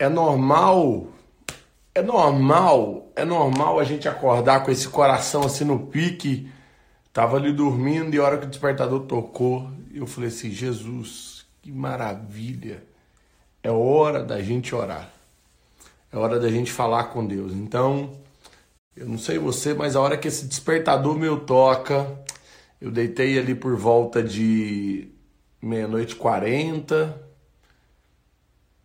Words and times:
é 0.00 0.08
normal, 0.08 1.08
é 1.94 2.00
normal, 2.00 3.12
é 3.14 3.22
normal 3.22 3.78
a 3.78 3.84
gente 3.84 4.08
acordar 4.08 4.64
com 4.64 4.70
esse 4.70 4.88
coração 4.88 5.42
assim 5.42 5.62
no 5.62 5.78
pique. 5.78 6.50
Tava 7.12 7.36
ali 7.36 7.52
dormindo 7.52 8.14
e 8.14 8.18
a 8.18 8.24
hora 8.24 8.38
que 8.38 8.46
o 8.46 8.48
despertador 8.48 9.00
tocou, 9.00 9.70
eu 9.92 10.06
falei 10.06 10.30
assim: 10.30 10.50
Jesus, 10.50 11.44
que 11.60 11.70
maravilha! 11.70 12.82
É 13.62 13.70
hora 13.70 14.24
da 14.24 14.40
gente 14.40 14.74
orar. 14.74 15.10
É 16.10 16.16
hora 16.16 16.40
da 16.40 16.48
gente 16.48 16.72
falar 16.72 17.04
com 17.04 17.26
Deus. 17.26 17.52
Então, 17.52 18.10
eu 18.96 19.06
não 19.06 19.18
sei 19.18 19.38
você, 19.38 19.74
mas 19.74 19.94
a 19.96 20.00
hora 20.00 20.16
que 20.16 20.28
esse 20.28 20.46
despertador 20.46 21.14
meu 21.14 21.40
toca, 21.40 22.10
eu 22.80 22.90
deitei 22.90 23.38
ali 23.38 23.54
por 23.54 23.76
volta 23.76 24.22
de 24.22 25.10
meia-noite 25.60 26.16
40, 26.16 27.29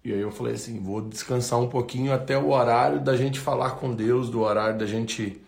e 0.06 0.14
aí 0.14 0.22
eu 0.22 0.30
falei 0.30 0.54
assim, 0.54 0.80
vou 0.80 1.02
descansar 1.02 1.60
um 1.60 1.68
pouquinho 1.68 2.14
até 2.14 2.38
o 2.38 2.52
horário 2.52 3.00
da 3.00 3.18
gente 3.18 3.40
falar 3.40 3.72
com 3.72 3.92
Deus, 3.92 4.30
do 4.30 4.42
horário 4.42 4.78
da 4.78 4.86
gente 4.86 5.42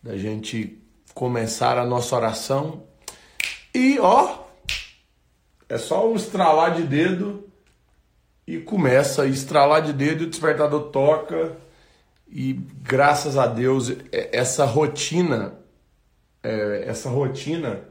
da 0.00 0.16
gente 0.16 0.80
começar 1.12 1.76
a 1.76 1.84
nossa 1.84 2.14
oração. 2.14 2.84
E 3.74 3.98
ó, 3.98 4.44
é 5.68 5.76
só 5.76 6.08
um 6.08 6.14
estralar 6.14 6.76
de 6.76 6.84
dedo 6.84 7.48
e 8.46 8.58
começa 8.58 9.22
a 9.22 9.26
estralar 9.26 9.82
de 9.82 9.92
dedo 9.92 10.22
e 10.22 10.26
o 10.26 10.30
despertador 10.30 10.90
toca 10.90 11.56
e 12.28 12.52
graças 12.82 13.36
a 13.36 13.48
Deus 13.48 13.92
essa 14.12 14.64
rotina 14.64 15.58
é, 16.44 16.84
essa 16.86 17.10
rotina 17.10 17.82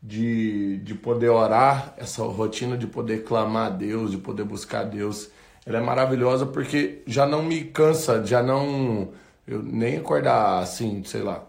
de, 0.00 0.78
de 0.78 0.94
poder 0.94 1.28
orar, 1.28 1.92
essa 1.96 2.22
rotina 2.22 2.76
de 2.76 2.86
poder 2.86 3.24
clamar 3.24 3.66
a 3.66 3.70
Deus, 3.70 4.12
de 4.12 4.18
poder 4.18 4.44
buscar 4.44 4.82
a 4.82 4.84
Deus, 4.84 5.30
ela 5.66 5.78
é 5.78 5.80
maravilhosa 5.80 6.46
porque 6.46 7.02
já 7.06 7.26
não 7.26 7.42
me 7.42 7.64
cansa, 7.64 8.24
já 8.24 8.42
não. 8.42 9.12
Eu 9.46 9.62
nem 9.62 9.98
acordar 9.98 10.60
assim, 10.60 11.02
sei 11.04 11.22
lá. 11.22 11.44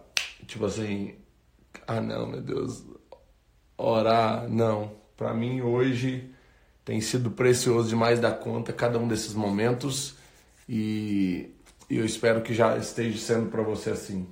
Tipo 0.46 0.66
assim. 0.66 1.16
Ah, 1.88 2.02
não, 2.02 2.28
meu 2.28 2.42
Deus. 2.42 2.84
Orar, 3.78 4.48
não. 4.50 4.92
Para 5.18 5.34
mim 5.34 5.62
hoje 5.62 6.32
tem 6.84 7.00
sido 7.00 7.32
precioso 7.32 7.90
demais 7.90 8.20
da 8.20 8.32
conta 8.32 8.74
cada 8.74 8.98
um 8.98 9.08
desses 9.08 9.34
momentos 9.34 10.16
e, 10.68 11.54
eu 11.90 12.06
espero 12.06 12.42
que 12.42 12.54
já 12.54 12.78
esteja 12.78 13.18
sendo 13.20 13.50
para 13.50 13.62
você 13.62 13.90
assim. 13.90 14.26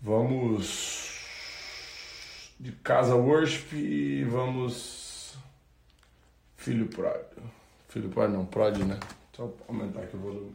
Vamos 0.00 1.18
de 2.58 2.72
casa 2.72 3.14
worship 3.14 3.74
e 3.74 4.24
vamos 4.24 5.34
filho 6.56 6.86
pródigo. 6.88 7.59
Filho 7.90 8.08
Prod 8.08 8.30
não, 8.30 8.46
Prod, 8.46 8.78
né? 8.78 8.96
Só 9.36 9.50
aumentar 9.68 10.02
aqui 10.02 10.16
o 10.16 10.20
volume. 10.20 10.54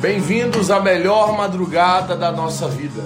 Bem-vindos 0.00 0.70
à 0.70 0.80
melhor 0.80 1.36
madrugada 1.36 2.16
da 2.16 2.32
nossa 2.32 2.66
vida. 2.66 3.02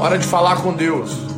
Hora 0.00 0.16
de 0.16 0.26
falar 0.26 0.62
com 0.62 0.72
Deus. 0.72 1.31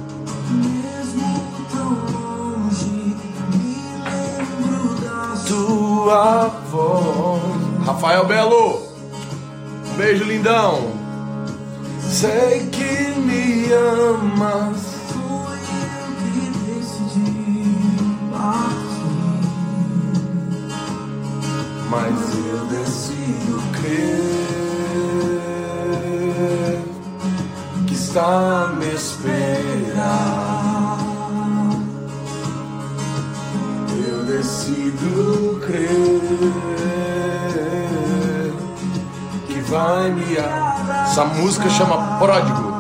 Tua 6.05 6.49
voz. 6.71 7.41
Rafael 7.87 8.27
Belo, 8.27 8.83
beijo 9.97 10.25
lindão. 10.25 10.93
Sei 12.03 12.69
que 12.69 13.19
me 13.21 13.73
amas. 13.73 14.93
Mas 21.89 22.15
eu 22.51 22.67
decido 22.67 23.63
crer 23.73 24.43
que 27.87 27.95
está 27.95 28.75
me 28.79 28.93
esperar. 28.95 30.54
Decido 34.65 35.61
crer 35.61 35.89
que 39.47 39.61
vai 39.71 40.11
me 40.11 40.37
Essa 40.37 41.25
música 41.25 41.69
chama 41.69 42.19
Pródigo. 42.19 42.73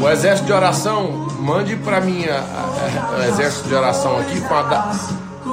O 0.00 0.08
exército 0.08 0.46
de 0.46 0.52
oração, 0.52 1.28
mande 1.38 1.76
para 1.76 2.00
mim 2.00 2.24
o 2.24 3.22
exército 3.22 3.68
de 3.68 3.74
oração 3.74 4.18
aqui 4.18 4.40
com 4.40 4.54
a 4.54 4.92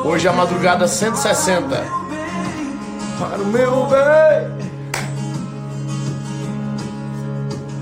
Hoje 0.03 0.28
é 0.28 0.31
madrugada 0.31 0.88
160. 0.88 1.85
Para 3.19 3.38
o 3.38 3.46
meu 3.46 3.85
bem. 3.85 4.72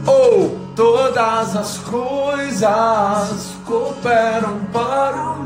Ou 0.06 0.46
oh, 0.46 0.76
todas 0.76 1.56
as 1.56 1.78
coisas 1.78 3.56
cooperam 3.66 4.60
para 4.74 5.32
o 5.32 5.39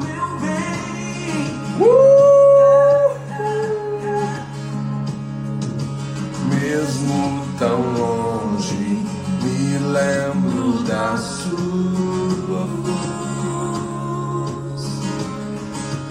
mesmo 6.73 7.45
tão 7.59 7.81
longe, 7.93 9.05
me 9.43 9.77
lembro 9.77 10.81
da 10.83 11.15
sua 11.17 12.65
voz. 12.81 14.23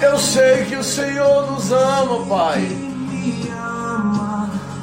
Eu 0.01 0.17
sei 0.19 0.65
que 0.67 0.77
o 0.77 0.85
Senhor 0.85 1.51
nos 1.51 1.73
ama, 1.73 2.25
Pai. 2.27 2.79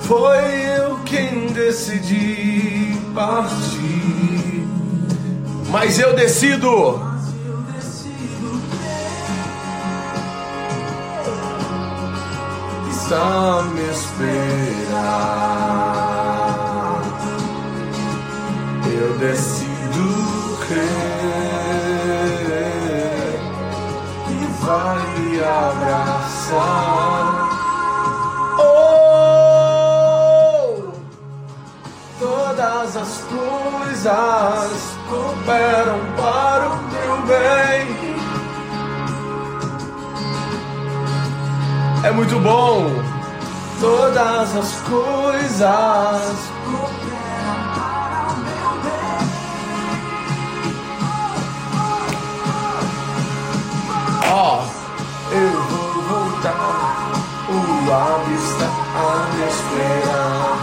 Foi 0.01 0.37
eu 0.77 0.99
quem 1.05 1.47
decidi 1.53 2.97
partir, 3.13 4.67
mas 5.69 5.97
eu 5.99 6.13
decido 6.15 7.08
está 13.09 13.63
me 13.73 13.89
esperar. 13.89 15.01
Eu 18.85 19.17
decido 19.17 20.59
crer 20.67 20.85
e 24.29 24.45
vai 24.63 25.01
me 25.17 25.39
abraçar. 25.43 27.25
Oh, 28.59 29.33
todas 32.19 32.95
as 32.95 33.13
coisas 33.23 34.69
cooperam 35.09 35.99
para 36.15 36.65
o 36.69 36.77
meu 36.91 37.15
bem. 37.25 37.98
É 42.03 42.11
muito 42.11 42.39
bom. 42.39 42.85
Todas 43.79 44.55
as 44.55 44.71
coisas 44.81 46.49
cooperam 46.65 47.59
para 47.75 48.27
o 48.27 48.37
meu 48.43 48.71
bem. 48.83 49.27
Ó, 54.31 54.33
oh, 54.55 54.63
eu 55.33 55.51
vou 55.63 55.93
voltar. 56.03 57.11
O 57.49 57.57
lado 57.89 58.31
está 58.33 58.69
a 58.95 59.07
me 59.33 59.41
esperar. 59.47 60.57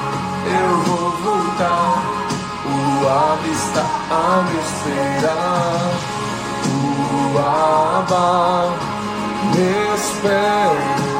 Eu 0.46 0.72
vou 0.84 1.10
voltar. 1.22 1.94
O 2.66 2.68
lado 3.04 3.46
está 3.50 3.84
a 4.10 4.42
me 4.42 4.56
esperar. 4.60 5.88
O 6.66 7.38
aba 7.38 8.26
me 9.54 9.70
espera. 9.94 11.15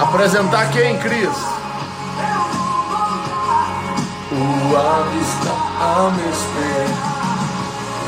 Apresentar 0.00 0.70
quem, 0.70 0.98
Cris? 0.98 1.28
O 4.32 4.76
a 4.76 5.00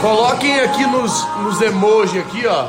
Coloquem 0.00 0.60
aqui 0.60 0.86
nos, 0.86 1.26
nos 1.38 1.60
emojis 1.60 2.22
aqui, 2.22 2.46
ó. 2.46 2.66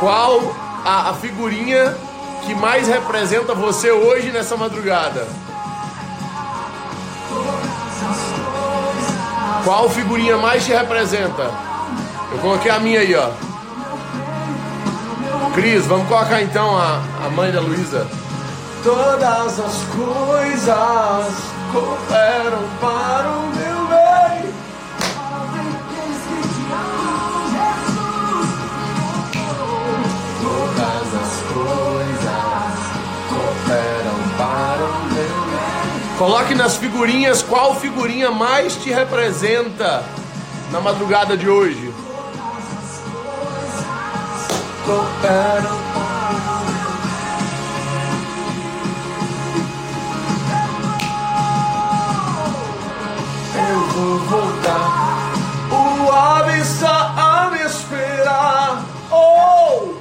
Qual 0.00 0.40
a, 0.84 1.10
a 1.10 1.14
figurinha 1.14 1.96
que 2.44 2.54
mais 2.54 2.88
representa 2.88 3.54
você 3.54 3.90
hoje 3.90 4.30
nessa 4.30 4.56
madrugada? 4.56 5.26
Qual 9.64 9.88
figurinha 9.90 10.36
mais 10.36 10.64
te 10.64 10.72
representa? 10.72 11.65
Eu 12.32 12.38
coloquei 12.38 12.70
a 12.70 12.78
minha 12.78 13.00
aí, 13.00 13.14
ó. 13.14 13.30
Cris, 15.54 15.86
vamos 15.86 16.06
colocar 16.08 16.42
então 16.42 16.76
a, 16.76 17.00
a 17.24 17.30
mãe 17.30 17.50
da 17.50 17.60
Luísa. 17.60 18.06
Todas 18.82 19.58
as 19.58 19.82
coisas 19.94 20.76
cooperam 21.72 22.62
para 22.80 23.28
o 23.30 23.42
meu 23.56 23.86
bem. 23.86 24.52
Todas 30.42 31.14
as 31.14 31.42
coisas 31.52 32.76
cooperam 33.28 34.18
para 34.36 34.84
o 34.84 35.04
meu 35.12 35.36
bem. 35.50 36.18
Coloque 36.18 36.54
nas 36.54 36.76
figurinhas 36.76 37.42
qual 37.42 37.74
figurinha 37.74 38.30
mais 38.30 38.76
te 38.76 38.90
representa 38.90 40.04
na 40.70 40.80
madrugada 40.80 41.36
de 41.36 41.48
hoje. 41.48 41.85
Cooperam 44.86 45.86
eu 53.68 53.80
vou 53.88 54.18
voltar. 54.20 55.32
O 55.72 56.12
ave 56.12 56.62
a 56.82 57.50
me 57.50 57.62
esperar. 57.62 58.84
Oh! 59.10 59.94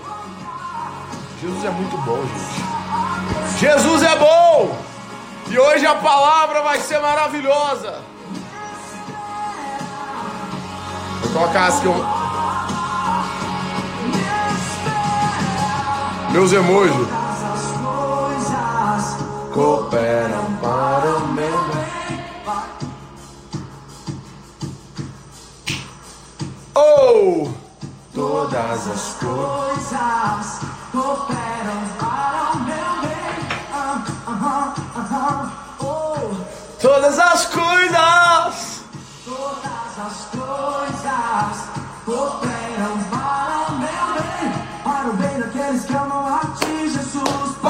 Jesus 1.42 1.66
é 1.66 1.70
muito 1.72 1.98
bom, 1.98 2.22
gente. 2.22 3.60
Jesus 3.60 4.04
é 4.04 4.16
bom! 4.18 4.78
E 5.50 5.58
hoje 5.58 5.86
a 5.86 5.96
palavra 5.96 6.62
vai 6.62 6.80
ser 6.80 7.00
maravilhosa. 7.00 8.02
Vou 11.22 11.32
colocar 11.32 11.68
aqui 11.68 11.88
um. 11.88 12.25
Meus 16.36 16.52
emojis 16.52 17.08
cooperam 19.54 20.54
para 20.62 21.16
o 21.16 21.28
meu 21.30 21.60
Oh! 26.76 27.50
Todas 28.14 28.88
as 28.90 29.14
coisas 29.14 30.60
cooperam 30.92 31.82
para 31.98 32.52
o 32.52 32.60
meu 32.66 33.02
bem. 33.02 33.48
Ah, 33.72 34.04
ah, 34.28 35.52
oh. 35.80 36.36
Todas 36.82 37.18
as 37.18 37.46
coisas. 37.46 38.84
Todas 39.24 40.00
as 40.06 40.28
coisas 40.34 41.70
cooperam 42.04 42.55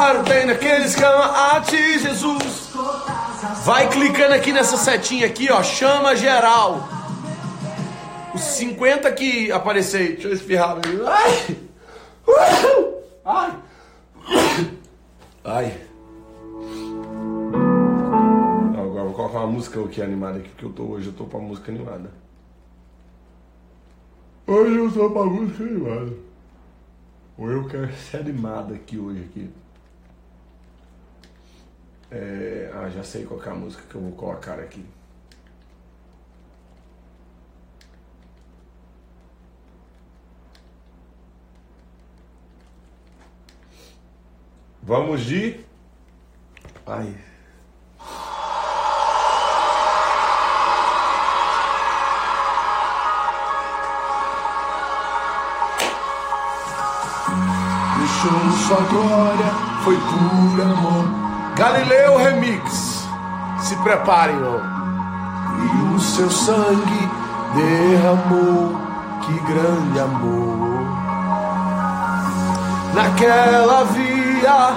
Jesus. 0.05 0.07
Para 0.07 0.19
o 0.19 0.23
bem 0.23 0.45
daqueles 0.45 0.93
que 0.93 1.03
amam 1.03 1.23
a 1.23 1.61
ti, 1.61 1.99
Jesus. 1.99 2.71
Vai 3.65 3.89
clicando 3.89 4.35
aqui 4.35 4.53
nessa 4.53 4.77
setinha 4.77 5.25
aqui, 5.25 5.51
ó. 5.51 5.63
Chama 5.63 6.15
geral. 6.15 6.87
Os 8.33 8.41
50 8.41 9.11
que 9.13 9.51
aparecei. 9.51 10.13
Deixa 10.13 10.27
eu 10.27 10.33
espirrar. 10.33 10.77
Ai! 11.07 11.57
Ai! 13.25 13.55
Ai! 15.43 15.81
Agora 18.77 19.05
vou 19.05 19.13
colocar 19.13 19.39
uma 19.39 19.47
música 19.47 19.83
aqui 19.83 20.03
animada 20.03 20.37
aqui, 20.37 20.49
porque 20.49 20.65
eu 20.65 20.73
tô 20.73 20.83
hoje, 20.83 21.07
eu 21.07 21.13
tô 21.13 21.23
pra 21.23 21.39
música 21.39 21.71
animada. 21.71 22.11
Hoje 24.45 24.75
eu 24.75 24.91
tô 24.91 25.09
pra 25.09 25.23
música 25.23 25.63
animada. 25.63 26.13
Ou 27.39 27.51
eu 27.51 27.67
quero 27.67 27.91
ser 27.95 28.17
animada 28.17 28.75
aqui 28.75 28.99
hoje 28.99 29.21
aqui. 29.21 29.49
É, 32.17 32.71
ah, 32.73 32.89
já 32.89 33.03
sei 33.03 33.25
qual 33.25 33.43
é 33.43 33.49
a 33.49 33.53
música 33.53 33.83
que 33.89 33.95
eu 33.95 33.99
vou 33.99 34.13
colocar 34.13 34.57
aqui. 34.57 34.85
Vamos 44.81 45.25
de. 45.25 45.59
Ai. 46.87 47.17
Deixou 57.97 58.51
sua 58.67 58.81
glória, 58.87 59.51
foi 59.83 59.97
por 59.97 60.61
amor. 60.61 61.24
Galileu 61.55 62.17
Remix. 62.17 63.07
Se 63.59 63.75
preparem, 63.77 64.35
ó. 64.43 64.59
E 65.57 65.95
o 65.95 65.99
seu 65.99 66.29
sangue 66.29 67.09
derramou, 67.55 68.75
que 69.21 69.39
grande 69.39 69.99
amor. 69.99 70.85
Naquela 72.93 73.83
via 73.85 74.73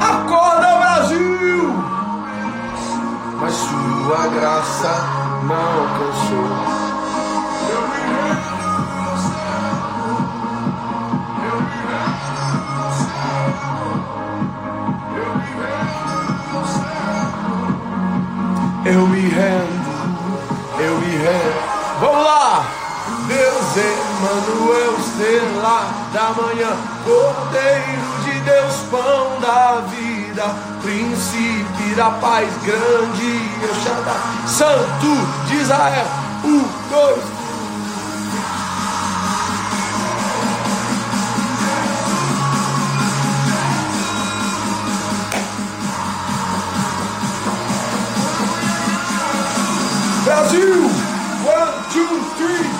Acorda 0.00 0.76
Brasil! 0.76 1.74
Mas 3.40 3.54
sua 3.54 4.26
graça 4.28 4.92
não 5.44 5.56
alcançou. 5.56 6.79
Eu 18.92 19.06
me 19.06 19.20
rendo, 19.20 20.80
eu 20.80 20.98
me 20.98 21.16
rendo. 21.16 22.00
Vamos 22.00 22.24
lá! 22.24 22.66
Deus 23.28 23.76
Emmanuel, 23.76 24.96
estrela 24.98 25.88
da 26.12 26.30
manhã, 26.30 26.76
Cordeiro 27.04 28.24
de 28.24 28.40
Deus, 28.40 28.74
pão 28.90 29.40
da 29.40 29.80
vida, 29.88 30.56
príncipe 30.82 31.94
da 31.94 32.10
paz, 32.10 32.48
grande 32.64 33.50
eu 33.62 33.74
Shaddai, 33.76 34.48
Santo 34.48 35.46
de 35.46 35.56
Israel, 35.58 36.06
um, 36.44 36.64
dois, 36.90 37.22
Brasil! 50.30 50.84
One, 51.42 51.72
two, 51.90 52.14
three! 52.38 52.70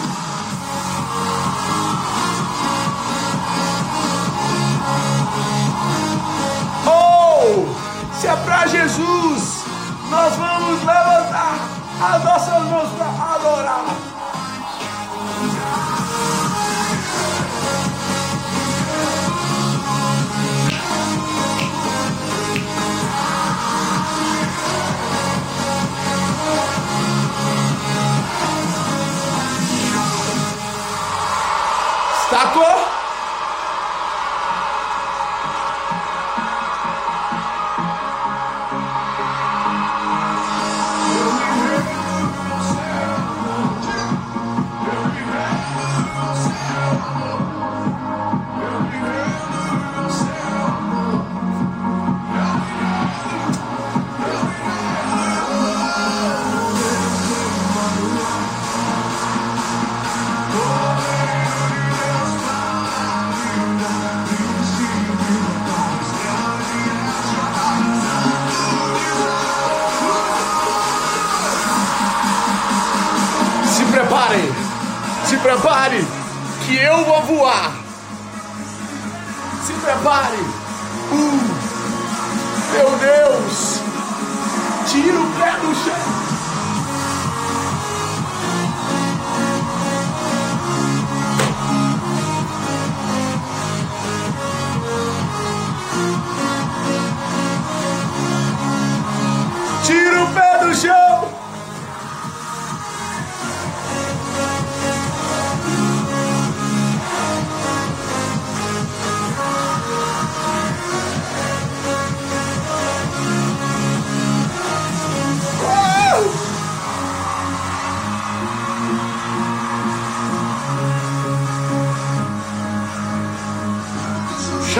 Oh! 6.87 7.75
Se 8.21 8.29
é 8.29 8.37
pra 8.37 8.69
Jesus, 8.69 9.65
nós 10.11 10.37
vamos 10.37 10.79
levantar 10.79 11.57
as 12.01 12.25
nossas 12.25 12.63
mãos 12.67 12.89
para 12.97 13.35
adorar. 13.35 14.10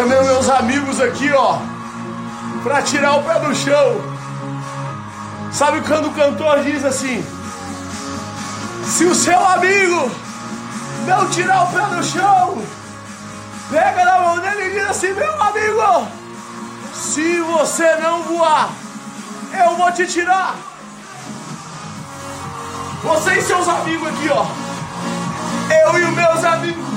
Chamei 0.01 0.19
meus 0.23 0.49
amigos 0.49 0.99
aqui, 0.99 1.31
ó, 1.31 1.59
para 2.63 2.81
tirar 2.81 3.17
o 3.17 3.23
pé 3.23 3.39
do 3.39 3.55
chão. 3.55 4.01
Sabe 5.53 5.83
quando 5.83 6.09
o 6.09 6.15
cantor 6.15 6.65
diz 6.65 6.83
assim: 6.87 7.23
Se 8.83 9.05
o 9.05 9.15
seu 9.15 9.39
amigo 9.45 10.11
não 11.07 11.29
tirar 11.29 11.65
o 11.65 11.67
pé 11.67 11.95
do 11.95 12.03
chão, 12.03 12.65
pega 13.71 14.03
na 14.07 14.21
mão 14.23 14.39
dele 14.39 14.69
e 14.69 14.81
diz 14.81 14.89
assim: 14.89 15.13
Meu 15.13 15.43
amigo, 15.43 16.09
se 16.95 17.39
você 17.43 17.97
não 17.97 18.23
voar, 18.23 18.71
eu 19.53 19.77
vou 19.77 19.93
te 19.93 20.07
tirar. 20.07 20.55
Você 23.03 23.35
e 23.35 23.43
seus 23.43 23.69
amigos 23.69 24.09
aqui, 24.09 24.31
ó. 24.31 24.47
Eu 25.85 25.99
e 25.99 26.05
os 26.05 26.15
meus 26.15 26.45
amigos. 26.45 26.90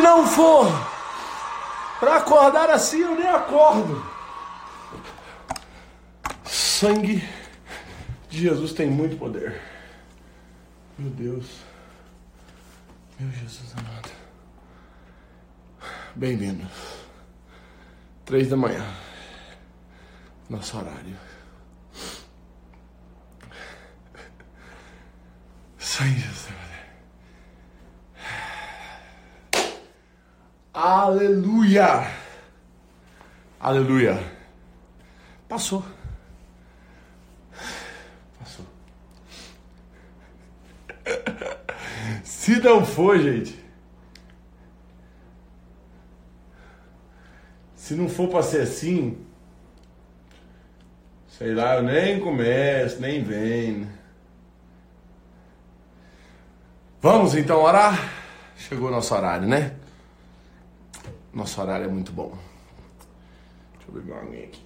Se 0.00 0.04
não 0.04 0.26
for 0.26 0.66
para 1.98 2.16
acordar 2.16 2.70
assim, 2.70 3.00
eu 3.00 3.14
nem 3.16 3.28
acordo. 3.28 4.02
Sangue 6.42 7.22
de 8.30 8.40
Jesus 8.40 8.72
tem 8.72 8.88
muito 8.88 9.18
poder. 9.18 9.60
Meu 10.98 11.10
Deus. 11.10 11.44
Meu 13.18 13.30
Jesus 13.30 13.74
amado. 13.76 14.10
Bem-vindos. 16.16 16.72
Três 18.24 18.48
da 18.48 18.56
manhã. 18.56 18.86
Nosso 20.48 20.78
horário. 20.78 21.18
Sangue 25.78 26.14
de 26.14 26.20
Jesus. 26.20 26.49
Aleluia! 30.82 32.10
Aleluia! 33.60 34.18
Passou. 35.46 35.84
Passou. 38.38 38.64
Se 42.24 42.58
não 42.60 42.86
for, 42.86 43.18
gente. 43.18 43.62
Se 47.74 47.94
não 47.94 48.08
for 48.08 48.28
para 48.28 48.42
ser 48.42 48.62
assim, 48.62 49.22
sei 51.28 51.54
lá, 51.54 51.76
eu 51.76 51.82
nem 51.82 52.18
começo, 52.20 53.02
nem 53.02 53.22
venho. 53.22 53.86
Vamos 57.02 57.34
então 57.34 57.60
orar? 57.60 57.98
Chegou 58.56 58.88
o 58.88 58.90
nosso 58.90 59.14
horário, 59.14 59.46
né? 59.46 59.79
Nosso 61.32 61.60
horário 61.60 61.86
é 61.86 61.88
muito 61.88 62.12
bom. 62.12 62.36
Deixa 63.74 63.88
eu 63.88 63.94
beber 63.94 64.12
uma 64.12 64.22
aguinha 64.22 64.44
aqui. 64.44 64.62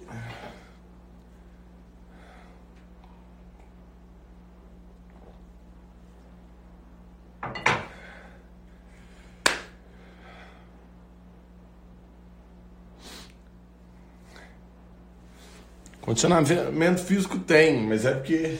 Condicionamento 16.01 17.01
físico 17.03 17.39
tem, 17.39 17.81
mas 17.81 18.05
é 18.05 18.13
porque 18.13 18.57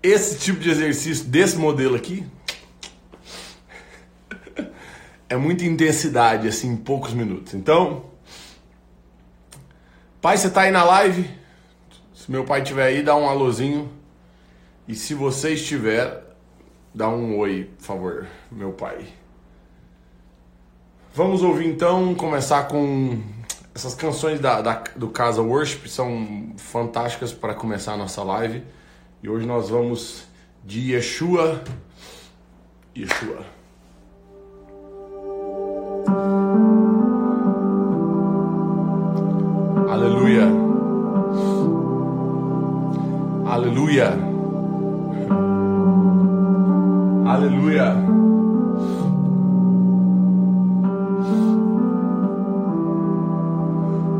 esse 0.00 0.38
tipo 0.38 0.60
de 0.60 0.70
exercício 0.70 1.24
desse 1.24 1.56
modelo 1.56 1.96
aqui 1.96 2.24
é 5.28 5.36
muita 5.36 5.64
intensidade, 5.64 6.46
assim, 6.46 6.72
em 6.72 6.76
poucos 6.76 7.12
minutos. 7.12 7.54
Então, 7.54 8.04
pai, 10.20 10.36
você 10.36 10.50
tá 10.50 10.62
aí 10.62 10.70
na 10.70 10.84
live? 10.84 11.28
Se 12.14 12.30
meu 12.30 12.44
pai 12.44 12.62
estiver 12.62 12.84
aí, 12.84 13.02
dá 13.02 13.16
um 13.16 13.28
alôzinho. 13.28 13.90
E 14.86 14.94
se 14.94 15.14
você 15.14 15.54
estiver, 15.54 16.22
dá 16.94 17.08
um 17.08 17.36
oi, 17.38 17.70
por 17.78 17.84
favor, 17.84 18.26
meu 18.50 18.72
pai. 18.72 19.06
Vamos 21.14 21.42
ouvir 21.42 21.66
então, 21.66 22.14
começar 22.14 22.64
com 22.64 23.20
essas 23.74 23.94
canções 23.94 24.40
da, 24.40 24.60
da 24.60 24.84
do 24.94 25.08
Casa 25.08 25.42
Worship, 25.42 25.88
são 25.88 26.54
fantásticas 26.56 27.32
para 27.32 27.54
começar 27.54 27.94
a 27.94 27.96
nossa 27.96 28.22
live. 28.22 28.62
E 29.22 29.28
hoje 29.28 29.46
nós 29.46 29.68
vamos 29.68 30.24
de 30.64 30.92
Yeshua. 30.92 31.62
Yeshua. 32.96 33.55
Aleluia. 43.96 44.36
Aleluia. 47.26 47.96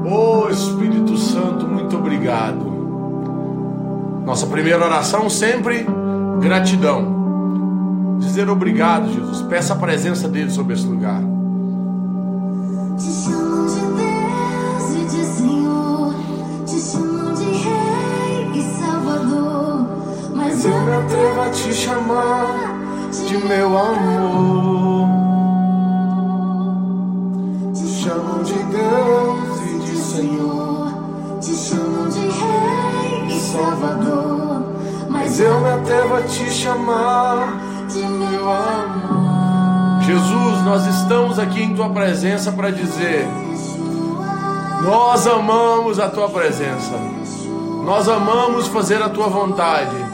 Oh 0.09 0.49
Espírito 0.51 1.17
Santo, 1.19 1.67
muito 1.67 1.97
obrigado. 1.97 2.65
Nossa 4.25 4.47
primeira 4.47 4.85
oração 4.85 5.29
sempre 5.29 5.87
gratidão. 6.41 8.17
Dizer 8.19 8.49
obrigado, 8.49 9.13
Jesus. 9.13 9.43
Peça 9.43 9.75
a 9.75 9.77
presença 9.77 10.27
dele 10.27 10.51
sobre 10.51 10.75
esse 10.75 10.87
lugar. 10.87 11.36
Chamar 21.87 22.47
de 23.13 23.39
meu 23.47 23.79
amor. 23.79 25.09
Te 27.73 27.87
chamam 27.87 28.43
de 28.43 28.55
Deus 28.55 29.61
e 29.71 29.79
de 29.79 29.97
Senhor, 29.97 30.93
te 31.41 31.55
chamam 31.55 32.09
de 32.09 32.19
Rei 32.19 33.27
e 33.29 33.41
Salvador, 33.41 34.65
mas 35.09 35.39
eu 35.39 35.61
me 35.61 35.69
atrevo 35.69 36.17
a 36.17 36.23
te 36.23 36.51
chamar 36.51 37.57
de 37.89 38.01
meu 38.01 38.51
amor. 38.51 40.03
Jesus, 40.03 40.65
nós 40.65 40.87
estamos 40.87 41.39
aqui 41.39 41.63
em 41.63 41.75
tua 41.77 41.91
presença 41.91 42.51
para 42.51 42.71
dizer: 42.71 43.29
nós 44.83 45.25
amamos 45.25 46.01
a 46.01 46.09
tua 46.09 46.29
presença, 46.29 46.99
nós 47.85 48.09
amamos 48.09 48.67
fazer 48.67 49.01
a 49.01 49.09
tua 49.09 49.29
vontade. 49.29 50.06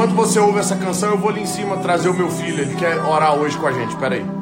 Enquanto 0.00 0.16
você 0.16 0.38
ouve 0.38 0.58
essa 0.58 0.74
canção, 0.76 1.10
eu 1.10 1.18
vou 1.18 1.28
ali 1.28 1.42
em 1.42 1.46
cima 1.46 1.76
trazer 1.76 2.08
o 2.08 2.14
meu 2.14 2.30
filho. 2.30 2.62
Ele 2.62 2.74
quer 2.74 2.98
orar 3.04 3.34
hoje 3.34 3.58
com 3.58 3.66
a 3.66 3.72
gente. 3.72 3.94
Pera 3.96 4.14
aí. 4.14 4.39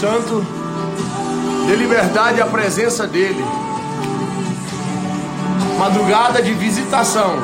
Santo. 0.00 0.44
Dê 1.66 1.74
liberdade 1.74 2.40
à 2.40 2.46
presença 2.46 3.06
dele. 3.06 3.44
Madrugada 5.78 6.42
de 6.42 6.52
visitação. 6.52 7.42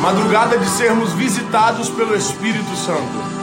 Madrugada 0.00 0.58
de 0.58 0.68
sermos 0.68 1.12
visitados 1.14 1.88
pelo 1.88 2.14
Espírito 2.14 2.76
Santo. 2.76 3.38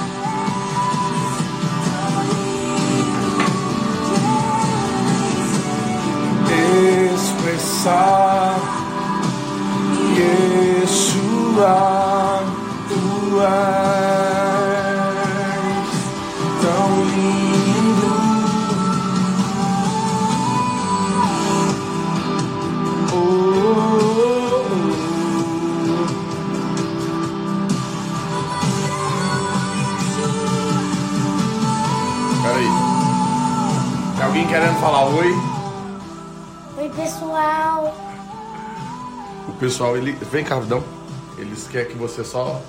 Expressar 7.14 8.60
Yeshua, 10.84 11.74
tu 12.90 13.42
querendo 34.56 34.80
falar 34.80 35.04
oi? 35.08 35.34
Oi, 36.78 36.90
pessoal. 36.96 37.94
O 39.50 39.54
pessoal, 39.60 39.98
ele. 39.98 40.14
Vem 40.14 40.46
cá, 40.46 40.56
rapidão. 40.56 40.82
Eles 41.38 41.68
querem 41.68 41.90
que 41.92 41.98
você 41.98 42.24
só. 42.24 42.62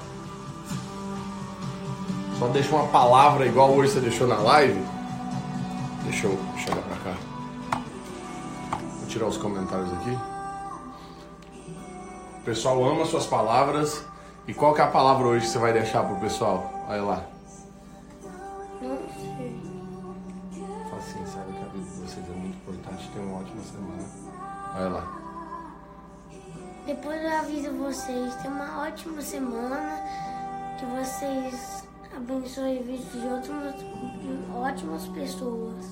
Só 2.41 2.49
deixe 2.49 2.69
uma 2.75 2.89
palavra 2.89 3.47
igual 3.47 3.71
hoje 3.71 3.93
você 3.93 4.01
deixou 4.01 4.27
na 4.27 4.35
live. 4.35 4.85
Deixa 6.03 6.27
eu 6.27 6.37
chegar 6.59 6.83
pra 6.83 6.97
cá. 6.97 7.15
Vou 8.73 9.09
tirar 9.09 9.27
os 9.27 9.37
comentários 9.37 9.93
aqui. 9.93 10.19
O 12.41 12.45
pessoal 12.45 12.85
ama 12.85 13.05
suas 13.05 13.27
palavras. 13.27 14.05
E 14.49 14.53
qual 14.53 14.75
que 14.75 14.81
é 14.81 14.85
a 14.85 14.89
palavra 14.89 15.29
hoje 15.29 15.47
que 15.47 15.53
você 15.53 15.59
vai 15.59 15.73
deixar 15.73 16.03
pro 16.03 16.17
pessoal? 16.17 16.85
Olha 16.89 17.03
lá. 17.03 17.36
Olha 24.77 24.89
lá. 24.89 25.13
Depois 26.87 27.23
eu 27.23 27.37
aviso 27.39 27.71
vocês. 27.73 28.35
Tenham 28.37 28.55
uma 28.55 28.83
ótima 28.87 29.21
semana. 29.23 30.01
Que 30.79 30.85
vocês 30.87 31.89
abençoem 32.15 32.79
a 32.79 32.83
vida 32.83 33.03
de 33.19 33.27
outras 33.27 33.75
ótimas 34.55 35.07
pessoas. 35.09 35.87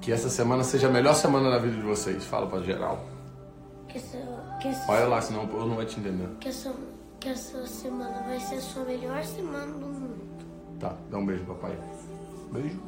Que 0.00 0.12
essa 0.12 0.28
semana 0.28 0.64
seja 0.64 0.88
a 0.88 0.90
melhor 0.90 1.14
semana 1.14 1.50
da 1.50 1.58
vida 1.58 1.76
de 1.76 1.82
vocês. 1.82 2.24
Fala 2.24 2.46
pra 2.46 2.60
geral. 2.60 3.04
Que 3.88 3.98
essa, 3.98 4.18
que 4.60 4.68
essa, 4.68 4.92
Olha 4.92 5.06
lá, 5.06 5.20
senão 5.20 5.44
o 5.44 5.48
povo 5.48 5.66
não 5.66 5.76
vai 5.76 5.86
te 5.86 5.98
entender. 5.98 6.28
que 6.40 6.48
essa, 6.48 6.72
que 7.20 7.28
essa 7.30 7.66
semana 7.66 8.22
vai 8.26 8.38
ser 8.40 8.56
a 8.56 8.60
sua 8.60 8.84
melhor 8.84 9.24
semana 9.24 9.66
do 9.72 9.86
mundo. 9.86 10.18
Tá, 10.78 10.94
dá 11.10 11.16
um 11.18 11.24
beijo, 11.24 11.44
papai. 11.44 11.78
Beijo. 12.52 12.78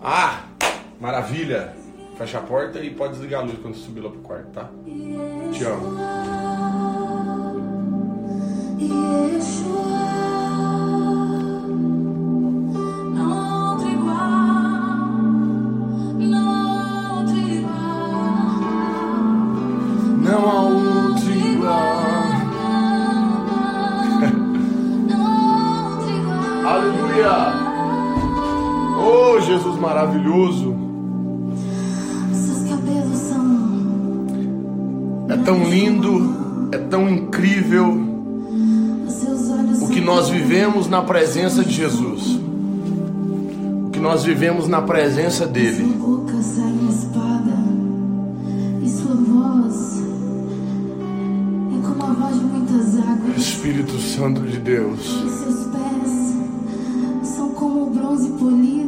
Ah, 0.00 0.44
maravilha. 1.00 1.74
Fecha 2.16 2.38
a 2.38 2.42
porta 2.42 2.78
e 2.78 2.90
pode 2.90 3.14
desligar 3.14 3.40
a 3.40 3.44
luz 3.44 3.58
quando 3.60 3.74
você 3.74 3.84
subir 3.84 4.00
lá 4.00 4.10
pro 4.10 4.20
quarto, 4.20 4.50
tá? 4.52 4.70
Te 5.52 5.64
amo. 5.64 5.96
Não 13.14 13.72
outro 13.72 13.88
igual, 13.88 14.16
não 16.18 17.18
outro 17.18 17.38
igual, 17.38 17.72
Não 20.22 20.46
há 20.48 20.62
outro 20.62 21.30
igual. 21.30 22.02
Aleluia. 26.66 27.36
Oh, 29.00 29.40
Jesus 29.40 29.78
maravilhoso. 29.78 30.81
Tão 35.44 35.64
lindo, 35.64 36.68
é 36.72 36.78
tão 36.78 37.08
incrível 37.08 38.12
o 39.80 39.88
que 39.88 40.00
nós 40.00 40.28
vivemos 40.28 40.88
na 40.88 41.02
presença 41.02 41.64
de 41.64 41.72
Jesus. 41.72 42.40
O 43.86 43.90
que 43.90 43.98
nós 43.98 44.24
vivemos 44.24 44.68
na 44.68 44.80
presença 44.80 45.46
dele. 45.46 45.96
Espírito 53.36 53.98
Santo 53.98 54.42
de 54.42 54.58
Deus. 54.58 55.00
E 55.00 55.30
seus 55.30 55.66
pés 55.66 57.34
são 57.34 57.50
como 57.50 57.90
bronze 57.90 58.28
polido. 58.30 58.81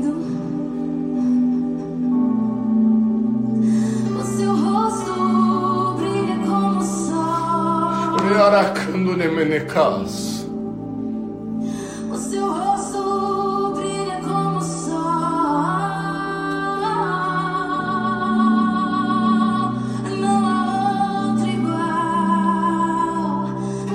O 12.10 12.16
seu 12.16 12.52
rosto 12.52 13.72
brilha 13.76 14.20
como 14.20 14.58
o 14.58 14.62
sol. 14.62 14.94
Não 20.20 20.46
há 20.46 21.28
outro 21.28 21.48
igual. 21.48 21.78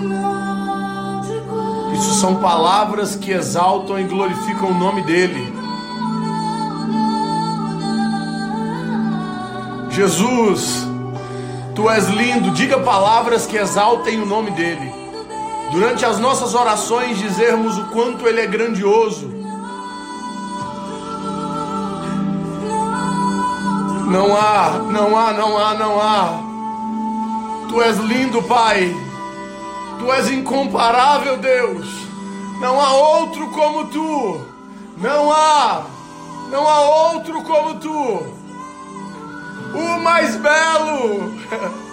Não 0.02 0.28
há 0.28 1.16
outro 1.16 1.36
igual. 1.36 1.94
Isso 1.94 2.14
são 2.16 2.36
palavras 2.36 3.16
que 3.16 3.32
exaltam 3.32 4.00
e 4.00 4.04
glorificam 4.04 4.72
o 4.72 4.74
nome 4.74 5.02
dele. 5.04 5.54
Jesus, 9.90 10.88
tu 11.76 11.90
és 11.90 12.08
lindo. 12.08 12.52
Diga 12.52 12.80
palavras 12.80 13.46
que 13.46 13.58
exaltem 13.58 14.22
o 14.22 14.26
nome 14.26 14.52
dele. 14.52 14.99
Durante 15.72 16.04
as 16.04 16.18
nossas 16.18 16.56
orações, 16.56 17.18
dizermos 17.20 17.78
o 17.78 17.86
quanto 17.86 18.28
ele 18.28 18.42
é 18.42 18.48
grandioso. 18.48 19.28
Não 24.10 24.36
há, 24.36 24.80
não 24.92 25.16
há, 25.16 25.34
não 25.34 25.58
há, 25.58 25.74
não 25.76 26.02
há. 26.02 26.40
Tu 27.70 27.82
és 27.84 27.98
lindo, 27.98 28.42
Pai. 28.42 28.92
Tu 30.00 30.12
és 30.12 30.32
incomparável, 30.32 31.38
Deus. 31.38 31.88
Não 32.60 32.82
há 32.82 32.92
outro 32.92 33.48
como 33.52 33.86
tu. 33.86 34.42
Não 34.98 35.32
há. 35.32 35.84
Não 36.50 36.68
há 36.68 36.82
outro 37.12 37.44
como 37.44 37.76
tu. 37.76 38.40
o 39.76 40.00
mais 40.00 40.36
belo. 40.36 41.32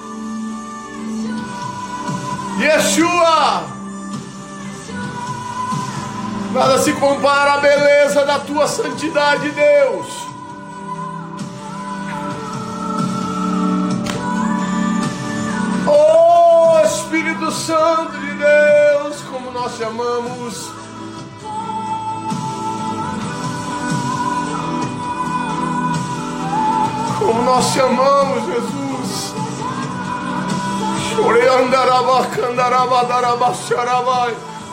Yeshua, 2.59 3.65
nada 6.53 6.79
se 6.79 6.93
compara 6.95 7.55
à 7.55 7.59
beleza 7.59 8.25
da 8.25 8.39
tua 8.39 8.67
santidade, 8.67 9.51
Deus. 9.51 10.07
Oh 15.87 16.81
Espírito 16.85 17.51
Santo 17.53 18.13
de 18.19 18.35
Deus, 18.35 19.23
como 19.31 19.51
nós 19.51 19.77
te 19.77 19.85
amamos. 19.85 20.71
Como 27.19 27.43
nós 27.43 27.73
te 27.73 27.81
amamos, 27.81 28.45
Jesus. 28.47 28.86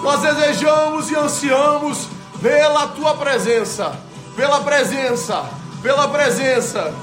Nós 0.02 0.20
desejamos 0.20 1.10
e 1.10 1.16
ansiamos 1.16 2.08
pela 2.42 2.88
tua 2.88 3.16
presença, 3.16 3.94
pela 4.36 4.60
presença, 4.60 5.46
pela 5.82 6.10
presença. 6.10 6.94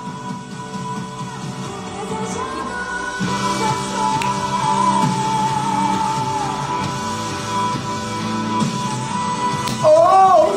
Oh, 9.83 10.53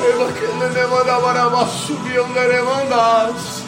mas 1.50 1.70
subir 1.70 2.20
onde 2.20 2.48
demandas. 2.48 3.64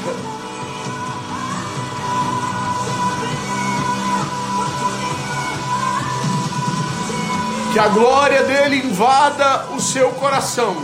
Que 7.75 7.79
a 7.79 7.89
glória 7.89 8.41
dele 8.43 8.77
invada 8.77 9.65
o 9.75 9.81
seu 9.81 10.11
coração. 10.11 10.77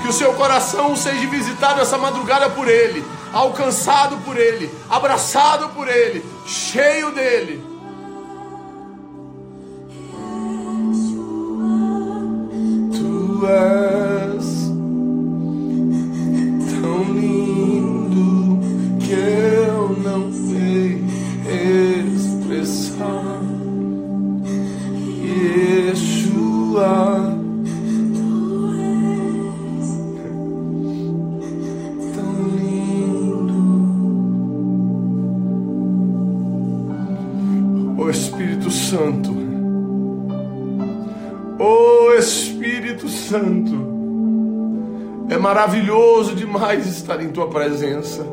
Que 0.00 0.06
o 0.06 0.12
seu 0.12 0.34
coração 0.34 0.94
seja 0.94 1.26
visitado 1.26 1.80
essa 1.80 1.98
madrugada 1.98 2.48
por 2.48 2.68
ele, 2.68 3.04
alcançado 3.32 4.18
por 4.18 4.36
ele, 4.36 4.70
abraçado 4.88 5.70
por 5.70 5.88
ele, 5.88 6.24
cheio 6.46 7.10
dele. 7.10 7.60
Tu 12.92 13.46
és 13.48 14.44
tão 16.80 17.02
lindo 17.14 18.60
que 19.04 19.12
eu 19.12 19.88
não 20.04 20.30
maravilhoso 45.48 46.34
demais 46.34 46.86
estar 46.86 47.22
em 47.22 47.30
tua 47.30 47.48
presença. 47.48 48.26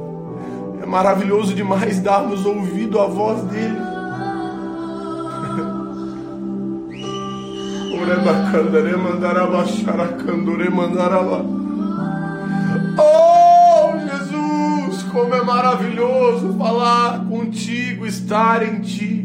É 0.82 0.86
maravilhoso 0.86 1.56
demais 1.56 2.01
darmos 2.01 2.45
ouvido 2.45 2.99
à 2.99 3.08
voz 3.08 3.41
dele. 3.43 3.78
Oh, 12.99 13.97
Jesus, 13.97 15.04
como 15.04 15.34
é 15.34 15.41
maravilhoso 15.41 16.54
falar 16.58 17.25
contigo, 17.30 18.06
estar 18.06 18.62
em 18.62 18.82
ti. 18.82 19.25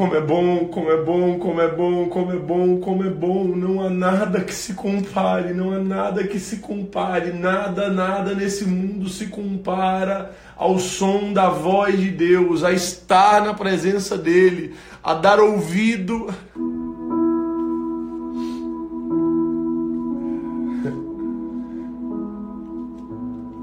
Como 0.00 0.14
é 0.14 0.20
bom, 0.22 0.64
como 0.68 0.90
é 0.90 1.04
bom, 1.04 1.38
como 1.38 1.60
é 1.60 1.68
bom, 1.68 2.08
como 2.08 2.32
é 2.32 2.38
bom, 2.38 2.80
como 2.80 3.04
é 3.04 3.10
bom. 3.10 3.44
Não 3.44 3.82
há 3.82 3.90
nada 3.90 4.40
que 4.40 4.54
se 4.54 4.72
compare, 4.72 5.52
não 5.52 5.72
há 5.72 5.78
nada 5.78 6.26
que 6.26 6.40
se 6.40 6.56
compare, 6.56 7.34
nada, 7.34 7.90
nada 7.90 8.34
nesse 8.34 8.64
mundo 8.64 9.10
se 9.10 9.26
compara 9.26 10.34
ao 10.56 10.78
som 10.78 11.34
da 11.34 11.50
voz 11.50 12.00
de 12.00 12.10
Deus, 12.10 12.64
a 12.64 12.72
estar 12.72 13.44
na 13.44 13.52
presença 13.52 14.16
dEle, 14.16 14.74
a 15.04 15.12
dar 15.12 15.38
ouvido. 15.38 16.28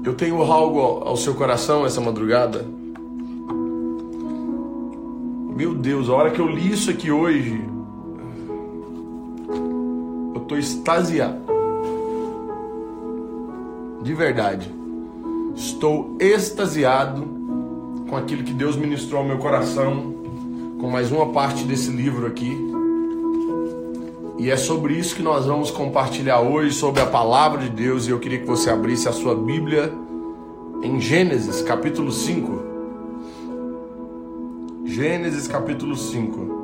Eu 0.04 0.14
tenho 0.14 0.40
algo 0.40 1.02
ao 1.04 1.16
seu 1.16 1.34
coração 1.34 1.84
essa 1.84 2.00
madrugada. 2.00 2.64
Meu 5.58 5.74
Deus, 5.74 6.08
a 6.08 6.14
hora 6.14 6.30
que 6.30 6.38
eu 6.38 6.46
li 6.46 6.70
isso 6.70 6.88
aqui 6.88 7.10
hoje, 7.10 7.60
eu 10.32 10.40
tô 10.42 10.56
extasiado. 10.56 11.40
De 14.00 14.14
verdade. 14.14 14.72
Estou 15.56 16.16
extasiado 16.20 17.26
com 18.08 18.16
aquilo 18.16 18.44
que 18.44 18.52
Deus 18.52 18.76
ministrou 18.76 19.20
ao 19.20 19.26
meu 19.26 19.38
coração, 19.38 20.14
com 20.80 20.88
mais 20.88 21.10
uma 21.10 21.32
parte 21.32 21.64
desse 21.64 21.90
livro 21.90 22.28
aqui. 22.28 22.56
E 24.38 24.52
é 24.52 24.56
sobre 24.56 24.94
isso 24.94 25.16
que 25.16 25.22
nós 25.22 25.46
vamos 25.46 25.72
compartilhar 25.72 26.40
hoje, 26.40 26.72
sobre 26.72 27.02
a 27.02 27.06
palavra 27.06 27.62
de 27.62 27.68
Deus. 27.68 28.06
E 28.06 28.10
eu 28.10 28.20
queria 28.20 28.38
que 28.38 28.46
você 28.46 28.70
abrisse 28.70 29.08
a 29.08 29.12
sua 29.12 29.34
Bíblia 29.34 29.92
em 30.84 31.00
Gênesis, 31.00 31.60
capítulo 31.62 32.12
5. 32.12 32.67
Gênesis 34.98 35.46
capítulo 35.46 35.96
5. 35.96 36.58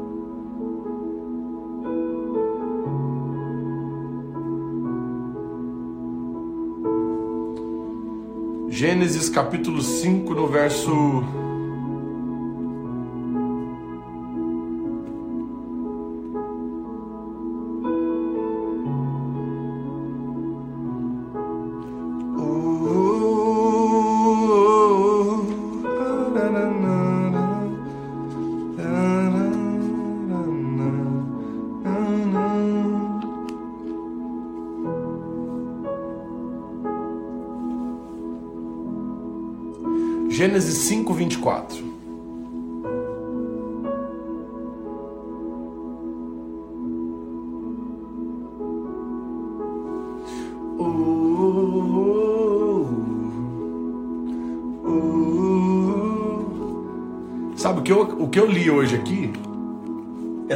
Gênesis 8.68 9.28
capítulo 9.28 9.80
5, 9.80 10.34
no 10.34 10.48
verso. 10.48 11.22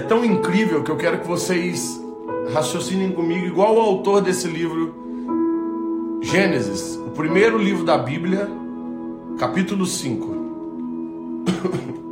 Tão 0.08 0.24
incrível 0.24 0.82
que 0.82 0.90
eu 0.90 0.96
quero 0.96 1.20
que 1.20 1.26
vocês 1.26 2.02
raciocinem 2.52 3.12
comigo, 3.12 3.46
igual 3.46 3.76
o 3.76 3.80
autor 3.80 4.22
desse 4.22 4.48
livro, 4.48 4.94
Gênesis, 6.22 6.96
o 6.96 7.10
primeiro 7.10 7.58
livro 7.58 7.84
da 7.84 7.98
Bíblia, 7.98 8.48
capítulo 9.38 9.84
5. 9.84 10.38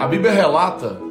A 0.00 0.06
Bíblia 0.06 0.32
relata 0.32 1.10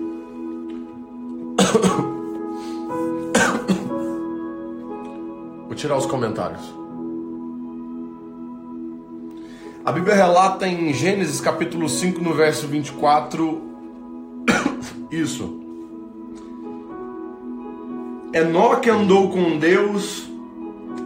tirar 5.79 5.97
os 5.97 6.05
comentários. 6.05 6.61
A 9.85 9.91
Bíblia 9.93 10.13
relata 10.13 10.67
em 10.67 10.93
Gênesis 10.93 11.39
capítulo 11.39 11.87
5, 11.87 12.21
no 12.21 12.33
verso 12.33 12.67
24, 12.67 13.61
isso. 15.09 15.57
Enoque 18.33 18.89
andou 18.89 19.29
com 19.29 19.57
Deus 19.57 20.29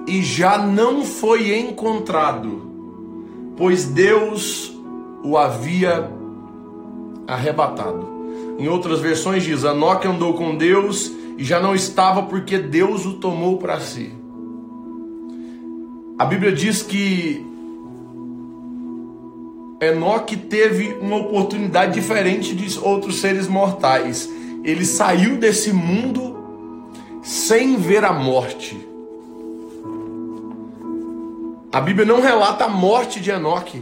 e 0.07 0.23
já 0.23 0.57
não 0.57 1.05
foi 1.05 1.57
encontrado, 1.57 2.61
pois 3.55 3.85
Deus 3.85 4.73
o 5.23 5.37
havia 5.37 6.11
arrebatado. 7.27 8.07
Em 8.57 8.67
outras 8.67 8.99
versões 8.99 9.43
diz: 9.43 9.63
Enoque 9.63 10.07
andou 10.07 10.33
com 10.33 10.55
Deus 10.55 11.11
e 11.37 11.43
já 11.43 11.59
não 11.59 11.73
estava 11.73 12.23
porque 12.23 12.57
Deus 12.57 13.05
o 13.05 13.13
tomou 13.13 13.57
para 13.57 13.79
si. 13.79 14.11
A 16.17 16.25
Bíblia 16.25 16.51
diz 16.51 16.81
que 16.81 17.45
Enoque 19.81 20.37
teve 20.37 20.95
uma 21.01 21.17
oportunidade 21.17 21.93
diferente 21.93 22.55
de 22.55 22.79
outros 22.79 23.19
seres 23.19 23.47
mortais. 23.47 24.29
Ele 24.63 24.85
saiu 24.85 25.37
desse 25.37 25.73
mundo 25.73 26.37
sem 27.21 27.75
ver 27.75 28.05
a 28.05 28.13
morte. 28.13 28.77
A 31.71 31.81
Bíblia 31.81 32.05
não 32.05 32.21
relata 32.21 32.65
a 32.65 32.69
morte 32.69 33.19
de 33.19 33.31
Enoque. 33.31 33.81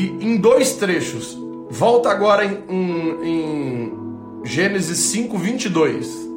E 0.00 0.16
em 0.18 0.38
dois 0.38 0.76
trechos, 0.76 1.38
volta 1.68 2.08
agora 2.08 2.42
em, 2.42 2.64
em, 2.70 3.18
em 3.22 3.92
Gênesis 4.44 4.96
5, 4.96 5.36
22. 5.36 6.30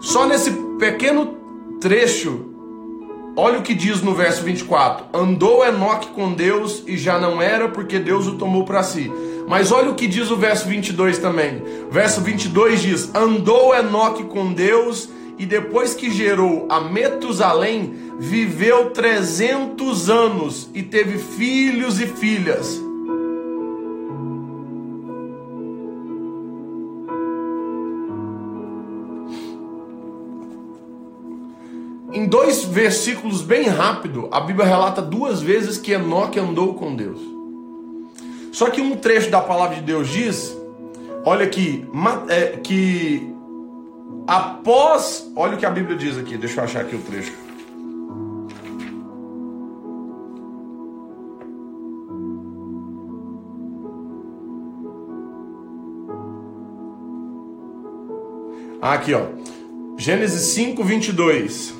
Só 0.00 0.26
nesse 0.26 0.50
pequeno 0.80 1.36
trecho, 1.80 2.46
olha 3.36 3.60
o 3.60 3.62
que 3.62 3.72
diz 3.72 4.02
no 4.02 4.14
verso 4.14 4.42
24: 4.42 5.06
Andou 5.16 5.64
Enoque 5.64 6.08
com 6.08 6.32
Deus 6.32 6.82
e 6.88 6.96
já 6.96 7.20
não 7.20 7.40
era 7.40 7.68
porque 7.68 8.00
Deus 8.00 8.26
o 8.26 8.34
tomou 8.34 8.64
para 8.64 8.82
si. 8.82 9.08
Mas 9.46 9.70
olha 9.70 9.90
o 9.90 9.94
que 9.94 10.08
diz 10.08 10.28
o 10.28 10.36
verso 10.36 10.66
22 10.66 11.18
também. 11.18 11.62
Verso 11.88 12.20
22 12.20 12.82
diz: 12.82 13.14
Andou 13.14 13.72
Enoque 13.72 14.24
com 14.24 14.52
Deus 14.52 15.08
e 15.38 15.46
depois 15.46 15.94
que 15.94 16.10
gerou 16.10 16.66
a 16.68 16.80
Metusalém, 16.80 17.94
viveu 18.18 18.90
300 18.90 20.10
anos 20.10 20.68
e 20.74 20.82
teve 20.82 21.18
filhos 21.18 22.00
e 22.00 22.06
filhas. 22.06 22.82
Em 32.12 32.26
dois 32.26 32.64
versículos 32.64 33.42
bem 33.42 33.68
rápido, 33.68 34.28
a 34.32 34.40
Bíblia 34.40 34.66
relata 34.66 35.00
duas 35.00 35.40
vezes 35.40 35.78
que 35.78 35.92
Enoque 35.92 36.40
andou 36.40 36.74
com 36.74 36.96
Deus. 36.96 37.20
Só 38.50 38.70
que 38.70 38.80
um 38.80 38.96
trecho 38.96 39.30
da 39.30 39.40
palavra 39.40 39.76
de 39.76 39.82
Deus 39.82 40.08
diz, 40.08 40.56
olha 41.24 41.44
aqui, 41.44 41.86
é, 42.28 42.56
que 42.56 43.32
após, 44.26 45.30
olha 45.36 45.54
o 45.54 45.58
que 45.58 45.66
a 45.66 45.70
Bíblia 45.70 45.96
diz 45.96 46.18
aqui, 46.18 46.36
deixa 46.36 46.60
eu 46.60 46.64
achar 46.64 46.80
aqui 46.80 46.96
o 46.96 47.00
trecho. 47.00 47.47
Aqui, 58.80 59.12
ó. 59.12 59.22
Gênesis 59.96 60.54
5, 60.54 60.84
22. 60.84 61.74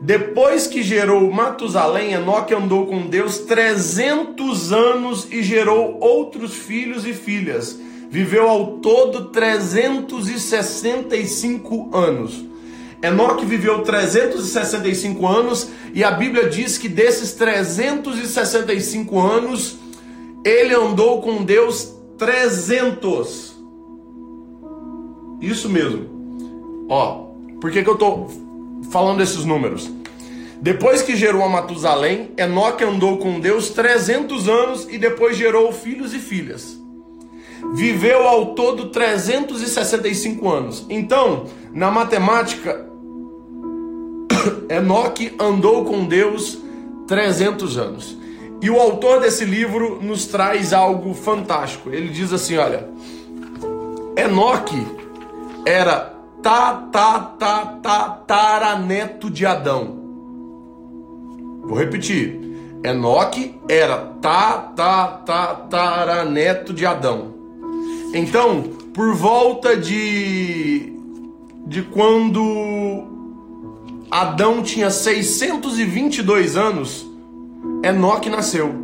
Depois 0.00 0.66
que 0.66 0.82
gerou 0.82 1.30
Matusalém, 1.30 2.14
Enoque 2.14 2.54
andou 2.54 2.86
com 2.86 3.06
Deus 3.06 3.40
300 3.40 4.72
anos 4.72 5.28
e 5.30 5.42
gerou 5.42 5.98
outros 6.00 6.54
filhos 6.54 7.04
e 7.06 7.12
filhas. 7.12 7.78
Viveu 8.10 8.48
ao 8.48 8.78
todo 8.78 9.26
365 9.26 11.94
anos. 11.94 12.42
Enoque 13.02 13.44
viveu 13.44 13.82
365 13.82 15.26
anos 15.26 15.68
e 15.92 16.02
a 16.02 16.12
Bíblia 16.12 16.48
diz 16.48 16.78
que 16.78 16.88
desses 16.88 17.34
365 17.34 19.20
anos, 19.20 19.76
ele 20.44 20.74
andou 20.74 21.20
com 21.20 21.44
Deus 21.44 21.94
300. 22.16 23.52
Isso 25.40 25.68
mesmo. 25.68 26.11
Ó, 26.88 27.26
por 27.60 27.70
que, 27.70 27.82
que 27.82 27.90
eu 27.90 27.96
tô 27.96 28.28
falando 28.90 29.18
desses 29.18 29.44
números? 29.44 29.90
Depois 30.60 31.02
que 31.02 31.16
gerou 31.16 31.42
a 31.42 31.48
Matusalém, 31.48 32.30
Enoque 32.36 32.84
andou 32.84 33.18
com 33.18 33.40
Deus 33.40 33.70
300 33.70 34.48
anos 34.48 34.86
e 34.88 34.96
depois 34.96 35.36
gerou 35.36 35.72
filhos 35.72 36.14
e 36.14 36.18
filhas. 36.18 36.80
Viveu 37.74 38.26
ao 38.28 38.54
todo 38.54 38.90
365 38.90 40.48
anos. 40.48 40.86
Então, 40.88 41.46
na 41.72 41.90
matemática, 41.90 42.86
Enoque 44.70 45.34
andou 45.38 45.84
com 45.84 46.04
Deus 46.04 46.58
300 47.08 47.78
anos. 47.78 48.16
E 48.60 48.70
o 48.70 48.78
autor 48.78 49.20
desse 49.20 49.44
livro 49.44 49.98
nos 50.00 50.26
traz 50.26 50.72
algo 50.72 51.12
fantástico. 51.12 51.90
Ele 51.90 52.08
diz 52.08 52.32
assim: 52.32 52.56
olha, 52.56 52.88
Enoque 54.16 54.86
era 55.66 56.14
ta 56.42 56.88
ta 56.90 57.20
ta 57.38 57.64
ta 57.82 58.08
taraneto 58.26 59.30
de 59.30 59.46
Adão. 59.46 60.00
Vou 61.62 61.78
repetir. 61.78 62.40
Enoque 62.84 63.54
era 63.68 63.96
ta 64.20 64.58
ta 64.58 65.06
ta 65.06 65.54
taraneto 65.54 66.72
de 66.74 66.84
Adão. 66.84 67.32
Então, 68.12 68.62
por 68.92 69.14
volta 69.14 69.76
de 69.76 70.92
de 71.64 71.82
quando 71.82 73.04
Adão 74.10 74.62
tinha 74.62 74.90
622 74.90 76.56
anos, 76.56 77.06
Enoque 77.84 78.28
nasceu. 78.28 78.74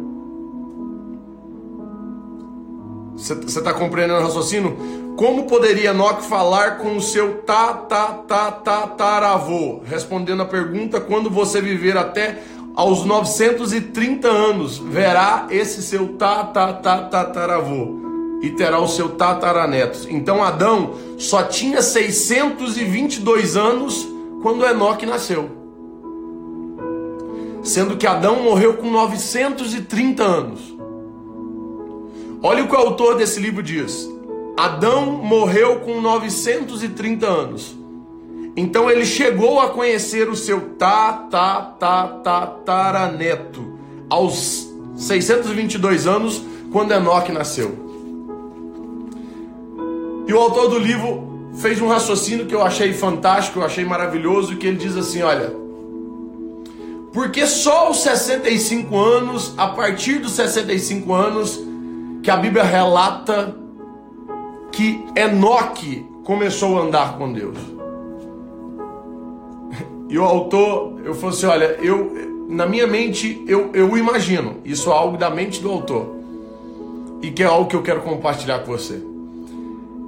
Você 3.17 3.33
está 3.35 3.75
compreendendo 3.75 4.21
o 4.21 4.23
raciocínio? 4.23 4.77
Como 5.19 5.47
poderia 5.47 5.91
Enoque 5.91 6.25
falar 6.27 6.79
com 6.79 6.97
o 6.97 7.03
seu 7.03 7.39
ta 7.39 7.75
ta 7.75 8.07
ta 8.29 8.53
ta 8.53 8.87
taravô? 8.87 9.81
Respondendo 9.85 10.43
a 10.43 10.47
pergunta, 10.47 11.01
quando 11.01 11.29
você 11.29 11.61
viver 11.61 11.97
até 11.97 12.41
aos 12.77 13.05
930 13.05 14.29
anos, 14.29 14.79
verá 14.79 15.49
esse 15.51 15.83
seu 15.83 16.11
ta 16.11 16.45
ta 16.45 16.73
ta 16.73 17.03
tataravô 17.03 17.99
e 18.41 18.51
terá 18.51 18.79
o 18.79 18.87
seu 18.87 19.09
tataranetos. 19.09 20.07
Então 20.09 20.41
Adão 20.41 20.95
só 21.19 21.43
tinha 21.43 21.83
622 21.83 23.57
anos 23.57 24.07
quando 24.41 24.65
Enoque 24.65 25.05
nasceu. 25.05 25.51
Sendo 27.65 27.97
que 27.97 28.07
Adão 28.07 28.45
morreu 28.45 28.75
com 28.75 28.89
930 28.89 30.23
anos. 30.23 30.77
Olha 32.41 32.63
o 32.63 32.69
que 32.69 32.75
o 32.77 32.79
autor 32.79 33.17
desse 33.17 33.41
livro 33.41 33.65
diz. 33.65 34.17
Adão 34.59 35.07
morreu 35.13 35.79
com 35.79 36.01
930 36.01 37.25
anos. 37.25 37.79
Então 38.57 38.91
ele 38.91 39.07
chegou 39.07 39.61
a 39.61 39.69
conhecer 39.69 40.29
o 40.29 40.35
seu 40.35 40.71
tataraneto 40.71 42.19
aos 44.11 44.69
622 44.97 46.09
anos, 46.09 46.43
quando 46.73 46.91
Enoque 46.91 47.31
nasceu. 47.31 47.87
E 50.27 50.35
o 50.35 50.39
autor 50.39 50.71
do 50.71 50.79
livro 50.81 51.53
fez 51.61 51.81
um 51.81 51.87
raciocínio 51.87 52.47
que 52.47 52.55
eu 52.55 52.63
achei 52.63 52.93
fantástico, 52.93 53.61
eu 53.61 53.65
achei 53.65 53.85
maravilhoso, 53.85 54.57
que 54.57 54.67
ele 54.67 54.79
diz 54.79 54.97
assim, 54.97 55.23
olha, 55.23 55.55
porque 57.13 57.47
só 57.47 57.87
aos 57.87 58.01
65 58.01 58.99
anos, 58.99 59.55
a 59.57 59.69
partir 59.69 60.19
dos 60.19 60.33
65 60.33 61.15
anos, 61.15 61.61
que 62.25 62.31
a 62.31 62.37
Bíblia 62.37 62.65
relata 62.65 63.68
que 64.73 65.05
Enoque 65.17 66.07
começou 66.25 66.79
a 66.79 66.83
andar 66.83 67.17
com 67.19 67.33
Deus. 67.33 67.59
E 70.09 70.19
o 70.19 70.25
autor, 70.25 71.01
eu 71.05 71.15
falei 71.15 71.37
assim, 71.37 71.47
olha, 71.47 71.65
eu 71.83 72.29
na 72.49 72.65
minha 72.65 72.87
mente 72.87 73.45
eu, 73.47 73.71
eu 73.75 73.97
imagino, 73.99 74.57
isso 74.65 74.91
é 74.91 74.93
algo 74.95 75.19
da 75.19 75.29
mente 75.29 75.61
do 75.61 75.71
autor. 75.71 76.17
E 77.21 77.31
que 77.31 77.43
é 77.43 77.47
algo 77.47 77.69
que 77.69 77.77
eu 77.77 77.83
quero 77.83 78.01
compartilhar 78.01 78.61
com 78.61 78.73
você. 78.73 79.03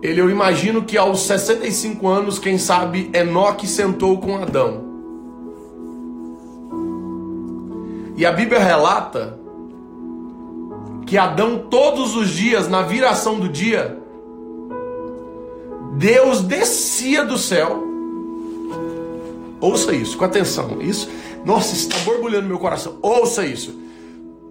Ele, 0.02 0.20
eu 0.20 0.30
imagino 0.30 0.82
que 0.82 0.96
aos 0.96 1.20
65 1.26 2.08
anos, 2.08 2.38
quem 2.38 2.56
sabe, 2.56 3.10
Enoque 3.12 3.66
sentou 3.66 4.18
com 4.18 4.38
Adão. 4.38 4.88
E 8.16 8.24
a 8.24 8.32
Bíblia 8.32 8.60
relata 8.60 9.38
que 11.06 11.18
Adão, 11.18 11.58
todos 11.58 12.16
os 12.16 12.30
dias, 12.30 12.68
na 12.68 12.82
viração 12.82 13.38
do 13.38 13.48
dia, 13.48 13.99
Deus 15.92 16.42
descia 16.42 17.24
do 17.24 17.36
céu. 17.36 17.82
Ouça 19.60 19.94
isso, 19.94 20.16
com 20.16 20.24
atenção. 20.24 20.80
Isso, 20.80 21.08
nossa, 21.44 21.74
está 21.74 21.98
borbulhando 21.98 22.48
meu 22.48 22.58
coração. 22.58 22.96
Ouça 23.02 23.44
isso. 23.44 23.78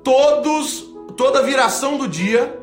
Todos, 0.04 0.88
toda 1.18 1.44
viração 1.44 1.98
do 1.98 2.08
dia, 2.08 2.60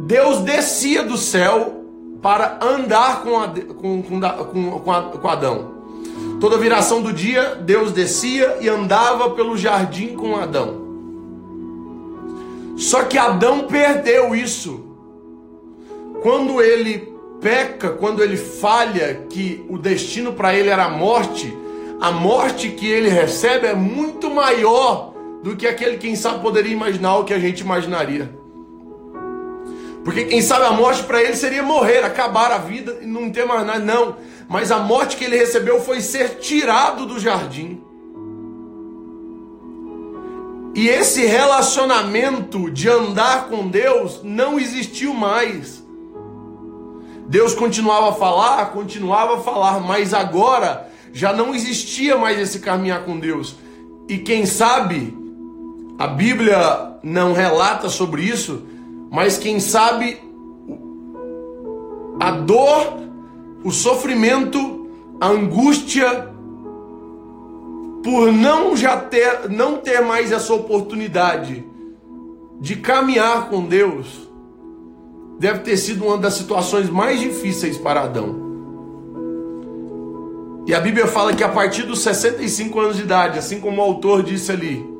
Deus 0.00 0.40
descia 0.40 1.02
do 1.02 1.16
céu 1.16 1.84
para 2.22 2.58
andar 2.62 3.22
com, 3.22 3.38
a, 3.38 3.48
com, 3.48 4.02
com, 4.02 4.20
com, 4.80 4.92
a, 4.92 5.02
com 5.02 5.28
Adão. 5.28 5.74
Toda 6.40 6.58
viração 6.58 7.02
do 7.02 7.12
dia, 7.12 7.54
Deus 7.54 7.92
descia 7.92 8.58
e 8.60 8.68
andava 8.68 9.30
pelo 9.30 9.56
jardim 9.56 10.14
com 10.14 10.36
Adão. 10.36 10.82
Só 12.76 13.04
que 13.04 13.16
Adão 13.16 13.66
perdeu 13.66 14.34
isso. 14.34 14.84
Quando 16.22 16.60
ele 16.60 17.13
peca, 17.44 17.90
quando 17.90 18.22
ele 18.22 18.38
falha, 18.38 19.26
que 19.28 19.62
o 19.68 19.76
destino 19.76 20.32
para 20.32 20.54
ele 20.54 20.70
era 20.70 20.86
a 20.86 20.88
morte, 20.88 21.54
a 22.00 22.10
morte 22.10 22.70
que 22.70 22.86
ele 22.86 23.10
recebe 23.10 23.66
é 23.66 23.74
muito 23.74 24.30
maior 24.30 25.12
do 25.42 25.54
que 25.54 25.66
aquele 25.66 25.98
quem 25.98 26.16
sabe 26.16 26.40
poderia 26.40 26.72
imaginar 26.72 27.18
o 27.18 27.24
que 27.24 27.34
a 27.34 27.38
gente 27.38 27.60
imaginaria. 27.60 28.34
Porque 30.02 30.24
quem 30.24 30.40
sabe 30.40 30.64
a 30.64 30.70
morte 30.70 31.02
para 31.02 31.22
ele 31.22 31.36
seria 31.36 31.62
morrer, 31.62 31.98
acabar 32.02 32.50
a 32.50 32.56
vida 32.56 33.00
e 33.02 33.06
não 33.06 33.30
ter 33.30 33.44
mais 33.44 33.66
nada. 33.66 33.78
Não. 33.78 34.16
Mas 34.48 34.72
a 34.72 34.78
morte 34.78 35.16
que 35.16 35.24
ele 35.24 35.36
recebeu 35.36 35.82
foi 35.82 36.00
ser 36.00 36.38
tirado 36.38 37.04
do 37.04 37.20
jardim. 37.20 37.82
E 40.74 40.88
esse 40.88 41.26
relacionamento 41.26 42.70
de 42.70 42.88
andar 42.88 43.48
com 43.48 43.68
Deus 43.68 44.22
não 44.22 44.58
existiu 44.58 45.12
mais. 45.12 45.83
Deus 47.26 47.54
continuava 47.54 48.10
a 48.10 48.12
falar, 48.12 48.66
continuava 48.66 49.36
a 49.36 49.40
falar, 49.40 49.80
mas 49.80 50.12
agora 50.12 50.90
já 51.12 51.32
não 51.32 51.54
existia 51.54 52.16
mais 52.16 52.38
esse 52.38 52.58
caminhar 52.58 53.04
com 53.04 53.18
Deus. 53.18 53.56
E 54.08 54.18
quem 54.18 54.44
sabe, 54.44 55.16
a 55.98 56.06
Bíblia 56.06 56.98
não 57.02 57.32
relata 57.32 57.88
sobre 57.88 58.22
isso, 58.22 58.62
mas 59.10 59.38
quem 59.38 59.60
sabe 59.60 60.20
a 62.20 62.30
dor, 62.32 62.98
o 63.64 63.70
sofrimento, 63.70 64.88
a 65.20 65.28
angústia 65.28 66.30
por 68.02 68.30
não 68.30 68.76
já 68.76 68.98
ter 68.98 69.48
não 69.48 69.78
ter 69.78 70.02
mais 70.02 70.30
essa 70.30 70.52
oportunidade 70.52 71.64
de 72.60 72.76
caminhar 72.76 73.48
com 73.48 73.64
Deus, 73.64 74.23
deve 75.38 75.60
ter 75.60 75.76
sido 75.76 76.04
uma 76.04 76.18
das 76.18 76.34
situações 76.34 76.88
mais 76.88 77.20
difíceis 77.20 77.76
para 77.76 78.02
Adão. 78.02 78.42
E 80.66 80.74
a 80.74 80.80
Bíblia 80.80 81.06
fala 81.06 81.34
que 81.34 81.44
a 81.44 81.48
partir 81.48 81.82
dos 81.82 82.00
65 82.02 82.80
anos 82.80 82.96
de 82.96 83.02
idade, 83.02 83.38
assim 83.38 83.60
como 83.60 83.80
o 83.80 83.84
autor 83.84 84.22
disse 84.22 84.50
ali, 84.50 84.94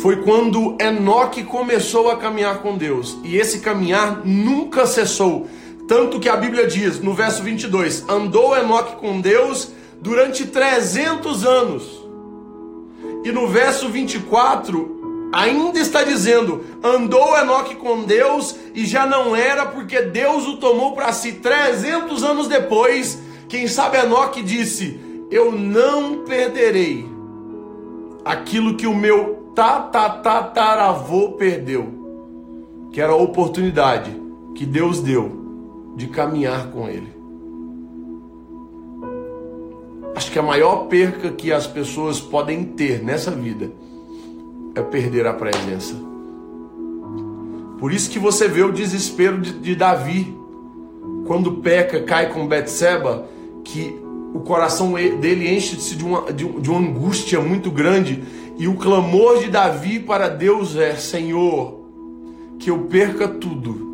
foi 0.00 0.22
quando 0.22 0.76
Enoque 0.80 1.44
começou 1.44 2.10
a 2.10 2.16
caminhar 2.16 2.58
com 2.58 2.76
Deus. 2.76 3.16
E 3.22 3.36
esse 3.36 3.60
caminhar 3.60 4.22
nunca 4.24 4.86
cessou. 4.86 5.46
Tanto 5.86 6.18
que 6.18 6.28
a 6.28 6.36
Bíblia 6.36 6.66
diz, 6.66 6.98
no 7.00 7.12
verso 7.12 7.42
22, 7.42 8.08
andou 8.08 8.56
Enoque 8.56 8.96
com 8.96 9.20
Deus 9.20 9.70
durante 10.00 10.46
300 10.46 11.44
anos. 11.44 12.02
E 13.24 13.30
no 13.30 13.46
verso 13.46 13.88
24, 13.88 15.01
ainda 15.32 15.78
está 15.78 16.04
dizendo: 16.04 16.62
andou 16.84 17.36
Enoque 17.38 17.74
com 17.76 18.04
Deus 18.04 18.54
e 18.74 18.84
já 18.84 19.06
não 19.06 19.34
era 19.34 19.64
porque 19.64 20.02
Deus 20.02 20.46
o 20.46 20.58
tomou 20.58 20.92
para 20.92 21.12
si 21.12 21.32
300 21.32 22.22
anos 22.22 22.46
depois. 22.46 23.20
Quem 23.48 23.66
sabe 23.66 23.96
Enoque 23.96 24.42
disse: 24.42 25.00
Eu 25.30 25.50
não 25.50 26.24
perderei 26.24 27.06
aquilo 28.24 28.76
que 28.76 28.86
o 28.86 28.94
meu 28.94 29.50
tatataravô 29.54 31.32
perdeu, 31.32 32.88
que 32.92 33.00
era 33.00 33.12
a 33.12 33.16
oportunidade 33.16 34.20
que 34.54 34.66
Deus 34.66 35.00
deu 35.00 35.40
de 35.96 36.06
caminhar 36.08 36.70
com 36.70 36.88
Ele. 36.88 37.12
Acho 40.14 40.30
que 40.30 40.38
a 40.38 40.42
maior 40.42 40.86
perca 40.88 41.30
que 41.30 41.52
as 41.52 41.66
pessoas 41.66 42.20
podem 42.20 42.64
ter 42.64 43.02
nessa 43.02 43.30
vida 43.30 43.72
é 44.74 44.80
perder 44.80 45.26
a 45.26 45.32
presença. 45.32 45.94
Por 47.78 47.92
isso 47.92 48.10
que 48.10 48.18
você 48.18 48.46
vê 48.46 48.62
o 48.62 48.72
desespero 48.72 49.40
de, 49.40 49.52
de 49.58 49.74
Davi 49.74 50.36
quando 51.26 51.54
peca, 51.54 52.02
cai 52.02 52.32
com 52.32 52.46
Betseba, 52.46 53.26
que 53.64 54.00
o 54.34 54.40
coração 54.40 54.92
dele 54.92 55.54
enche-se 55.54 55.96
de 55.96 56.04
uma, 56.04 56.32
de, 56.32 56.44
de 56.44 56.70
uma 56.70 56.78
angústia 56.78 57.40
muito 57.40 57.70
grande 57.70 58.22
e 58.58 58.68
o 58.68 58.76
clamor 58.76 59.38
de 59.38 59.50
Davi 59.50 59.98
para 59.98 60.28
Deus 60.28 60.76
é: 60.76 60.94
Senhor, 60.94 61.80
que 62.58 62.70
eu 62.70 62.80
perca 62.84 63.26
tudo. 63.26 63.90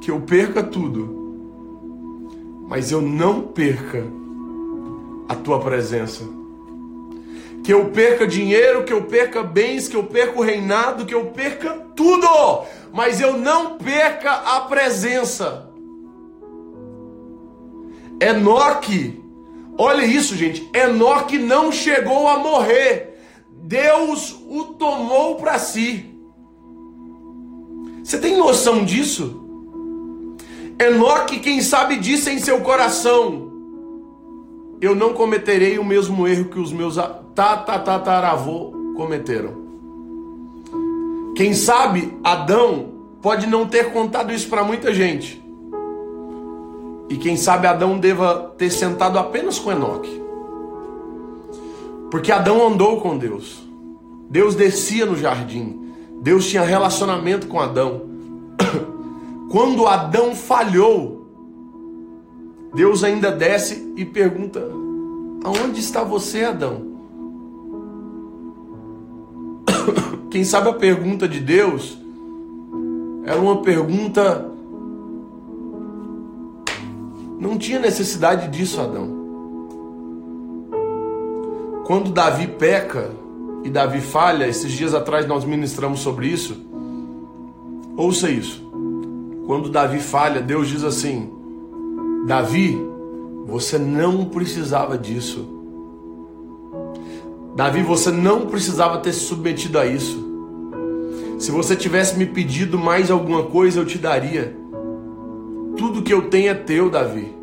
Que 0.00 0.10
eu 0.10 0.20
perca 0.20 0.62
tudo. 0.62 1.20
Mas 2.68 2.90
eu 2.90 3.02
não 3.02 3.42
perca 3.42 4.04
a 5.28 5.34
tua 5.34 5.60
presença. 5.60 6.24
Que 7.62 7.72
eu 7.72 7.90
perca 7.90 8.26
dinheiro, 8.26 8.84
que 8.84 8.92
eu 8.92 9.04
perca 9.04 9.42
bens, 9.42 9.88
que 9.88 9.96
eu 9.96 10.04
perca 10.04 10.38
o 10.38 10.42
reinado, 10.42 11.06
que 11.06 11.14
eu 11.14 11.26
perca 11.26 11.70
tudo. 11.94 12.26
Mas 12.92 13.20
eu 13.20 13.36
não 13.36 13.78
perca 13.78 14.32
a 14.32 14.60
presença. 14.62 15.68
Enoque 18.20 19.22
Olha 19.76 20.04
isso, 20.04 20.36
gente. 20.36 20.68
Enoque 20.74 21.38
não 21.38 21.72
chegou 21.72 22.28
a 22.28 22.38
morrer. 22.38 23.18
Deus 23.64 24.36
o 24.48 24.64
tomou 24.74 25.36
para 25.36 25.58
si. 25.58 26.10
Você 28.04 28.18
tem 28.18 28.36
noção 28.36 28.84
disso? 28.84 29.40
Enoque, 30.78 31.38
quem 31.38 31.60
sabe, 31.60 31.96
disse 31.96 32.30
em 32.30 32.38
seu 32.38 32.60
coração: 32.60 33.51
Eu 34.82 34.96
não 34.96 35.14
cometerei 35.14 35.78
o 35.78 35.84
mesmo 35.84 36.26
erro 36.26 36.46
que 36.46 36.58
os 36.58 36.72
meus 36.72 36.96
tatataravô 37.36 38.72
cometeram. 38.96 39.62
Quem 41.36 41.54
sabe, 41.54 42.12
Adão 42.24 42.88
pode 43.22 43.46
não 43.46 43.64
ter 43.64 43.92
contado 43.92 44.32
isso 44.32 44.48
para 44.48 44.64
muita 44.64 44.92
gente. 44.92 45.40
E 47.08 47.16
quem 47.16 47.36
sabe 47.36 47.68
Adão 47.68 47.96
deva 47.96 48.54
ter 48.58 48.70
sentado 48.70 49.20
apenas 49.20 49.56
com 49.56 49.70
Enoque. 49.70 50.20
Porque 52.10 52.32
Adão 52.32 52.66
andou 52.66 53.00
com 53.00 53.16
Deus. 53.16 53.62
Deus 54.28 54.56
descia 54.56 55.06
no 55.06 55.16
jardim. 55.16 55.92
Deus 56.20 56.48
tinha 56.48 56.62
relacionamento 56.62 57.46
com 57.46 57.60
Adão. 57.60 58.02
Quando 59.48 59.86
Adão 59.86 60.34
falhou, 60.34 61.11
Deus 62.74 63.04
ainda 63.04 63.30
desce 63.30 63.92
e 63.96 64.04
pergunta: 64.04 64.60
Aonde 65.44 65.80
está 65.80 66.02
você, 66.02 66.44
Adão? 66.44 66.92
Quem 70.30 70.44
sabe 70.44 70.68
a 70.68 70.74
pergunta 70.74 71.28
de 71.28 71.40
Deus 71.40 71.98
era 73.24 73.40
uma 73.40 73.62
pergunta 73.62 74.52
não 77.42 77.58
tinha 77.58 77.80
necessidade 77.80 78.46
disso, 78.56 78.80
Adão. 78.80 79.20
Quando 81.84 82.12
Davi 82.12 82.46
peca 82.46 83.10
e 83.64 83.68
Davi 83.68 84.00
falha, 84.00 84.46
esses 84.46 84.70
dias 84.70 84.94
atrás 84.94 85.26
nós 85.26 85.44
ministramos 85.44 85.98
sobre 85.98 86.28
isso. 86.28 86.56
Ouça 87.96 88.30
isso. 88.30 88.62
Quando 89.44 89.68
Davi 89.68 89.98
falha, 89.98 90.40
Deus 90.40 90.68
diz 90.68 90.84
assim: 90.84 91.31
Davi, 92.26 92.78
você 93.46 93.78
não 93.78 94.26
precisava 94.26 94.96
disso. 94.96 95.48
Davi, 97.56 97.82
você 97.82 98.10
não 98.10 98.46
precisava 98.46 98.98
ter 98.98 99.12
se 99.12 99.20
submetido 99.20 99.78
a 99.78 99.86
isso. 99.86 100.30
Se 101.38 101.50
você 101.50 101.74
tivesse 101.74 102.16
me 102.16 102.24
pedido 102.24 102.78
mais 102.78 103.10
alguma 103.10 103.42
coisa, 103.42 103.80
eu 103.80 103.84
te 103.84 103.98
daria. 103.98 104.56
Tudo 105.76 106.02
que 106.02 106.14
eu 106.14 106.30
tenho 106.30 106.50
é 106.50 106.54
teu, 106.54 106.88
Davi. 106.88 107.34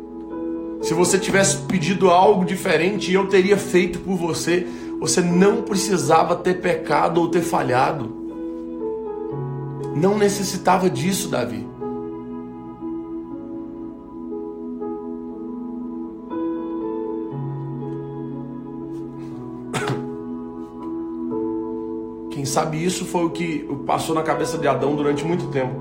Se 0.80 0.94
você 0.94 1.18
tivesse 1.18 1.58
pedido 1.58 2.08
algo 2.08 2.44
diferente, 2.44 3.12
eu 3.12 3.26
teria 3.26 3.58
feito 3.58 3.98
por 3.98 4.16
você. 4.16 4.66
Você 4.98 5.20
não 5.20 5.62
precisava 5.62 6.34
ter 6.34 6.60
pecado 6.60 7.20
ou 7.20 7.28
ter 7.28 7.42
falhado. 7.42 8.16
Não 9.94 10.16
necessitava 10.16 10.88
disso, 10.88 11.28
Davi. 11.28 11.69
Quem 22.40 22.46
sabe 22.46 22.82
isso 22.82 23.04
foi 23.04 23.26
o 23.26 23.28
que 23.28 23.68
passou 23.86 24.14
na 24.14 24.22
cabeça 24.22 24.56
de 24.56 24.66
Adão 24.66 24.96
durante 24.96 25.22
muito 25.26 25.48
tempo. 25.48 25.78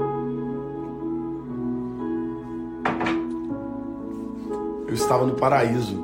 Eu 4.86 4.94
estava 4.94 5.26
no 5.26 5.36
paraíso. 5.36 5.98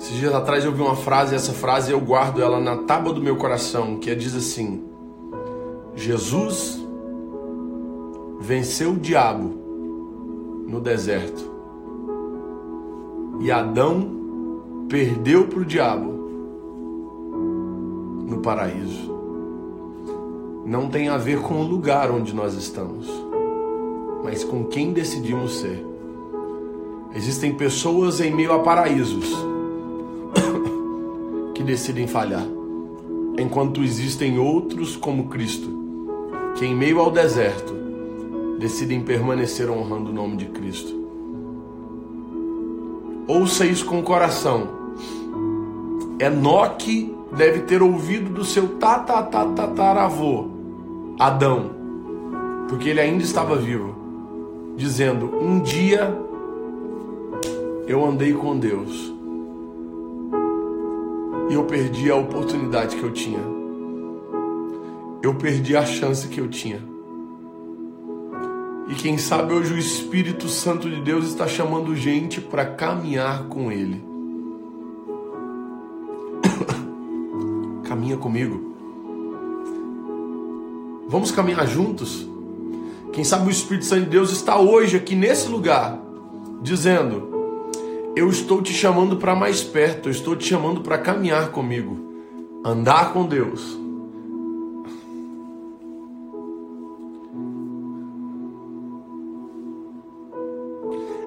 Esses 0.00 0.16
dias 0.16 0.34
atrás 0.34 0.64
eu 0.64 0.72
vi 0.72 0.82
uma 0.82 0.96
frase, 0.96 1.32
e 1.32 1.36
essa 1.36 1.52
frase 1.52 1.92
eu 1.92 2.00
guardo 2.00 2.42
ela 2.42 2.58
na 2.58 2.78
tábua 2.78 3.12
do 3.12 3.20
meu 3.20 3.36
coração, 3.36 4.00
que 4.00 4.10
é, 4.10 4.14
diz 4.16 4.34
assim: 4.34 4.84
Jesus 5.94 6.84
venceu 8.40 8.94
o 8.94 8.98
diabo 8.98 9.54
no 10.66 10.80
deserto. 10.80 11.48
E 13.38 13.48
Adão 13.48 14.86
perdeu 14.88 15.46
para 15.46 15.60
o 15.60 15.64
diabo 15.64 16.21
no 18.32 18.40
paraíso. 18.40 19.12
Não 20.64 20.88
tem 20.88 21.08
a 21.08 21.18
ver 21.18 21.40
com 21.40 21.60
o 21.60 21.62
lugar 21.62 22.10
onde 22.10 22.34
nós 22.34 22.54
estamos, 22.54 23.06
mas 24.24 24.42
com 24.42 24.64
quem 24.64 24.92
decidimos 24.92 25.58
ser. 25.58 25.84
Existem 27.14 27.54
pessoas 27.54 28.20
em 28.20 28.34
meio 28.34 28.52
a 28.52 28.60
paraísos 28.60 29.26
que 31.54 31.62
decidem 31.62 32.06
falhar, 32.06 32.46
enquanto 33.38 33.82
existem 33.82 34.38
outros 34.38 34.96
como 34.96 35.28
Cristo, 35.28 35.68
que 36.56 36.64
em 36.64 36.74
meio 36.74 37.00
ao 37.00 37.10
deserto 37.10 37.74
decidem 38.58 39.02
permanecer 39.02 39.68
honrando 39.68 40.10
o 40.10 40.14
nome 40.14 40.36
de 40.36 40.46
Cristo. 40.46 41.02
Ouça 43.28 43.66
isso 43.66 43.84
com 43.84 44.00
o 44.00 44.02
coração. 44.02 44.68
Enoque 46.18 47.21
deve 47.36 47.60
ter 47.60 47.82
ouvido 47.82 48.30
do 48.30 48.44
seu 48.44 48.76
tataravô, 48.78 50.46
Adão, 51.18 51.70
porque 52.68 52.88
ele 52.88 53.00
ainda 53.00 53.22
estava 53.22 53.56
vivo, 53.56 53.94
dizendo: 54.76 55.26
Um 55.40 55.60
dia 55.60 56.16
eu 57.86 58.04
andei 58.04 58.32
com 58.32 58.58
Deus 58.58 59.12
e 61.50 61.54
eu 61.54 61.64
perdi 61.64 62.10
a 62.10 62.16
oportunidade 62.16 62.96
que 62.96 63.02
eu 63.02 63.10
tinha. 63.10 63.40
Eu 65.22 65.34
perdi 65.34 65.76
a 65.76 65.84
chance 65.84 66.26
que 66.28 66.40
eu 66.40 66.48
tinha. 66.48 66.80
E 68.88 68.94
quem 68.94 69.16
sabe 69.16 69.54
hoje 69.54 69.72
o 69.72 69.78
Espírito 69.78 70.48
Santo 70.48 70.90
de 70.90 71.00
Deus 71.00 71.26
está 71.26 71.46
chamando 71.46 71.94
gente 71.96 72.40
para 72.40 72.64
caminhar 72.64 73.44
com 73.44 73.70
Ele. 73.70 74.11
Caminha 78.12 78.16
comigo. 78.16 78.72
Vamos 81.08 81.30
caminhar 81.30 81.66
juntos? 81.66 82.26
Quem 83.12 83.24
sabe 83.24 83.48
o 83.48 83.50
Espírito 83.50 83.84
Santo 83.84 84.04
de 84.04 84.10
Deus 84.10 84.30
está 84.32 84.58
hoje 84.58 84.96
aqui 84.96 85.14
nesse 85.14 85.48
lugar, 85.48 85.98
dizendo: 86.62 87.70
Eu 88.16 88.28
estou 88.28 88.62
te 88.62 88.72
chamando 88.72 89.16
para 89.16 89.34
mais 89.34 89.62
perto, 89.62 90.08
eu 90.08 90.12
estou 90.12 90.36
te 90.36 90.48
chamando 90.48 90.80
para 90.80 90.98
caminhar 90.98 91.50
comigo, 91.50 91.96
andar 92.64 93.12
com 93.12 93.26
Deus. 93.26 93.78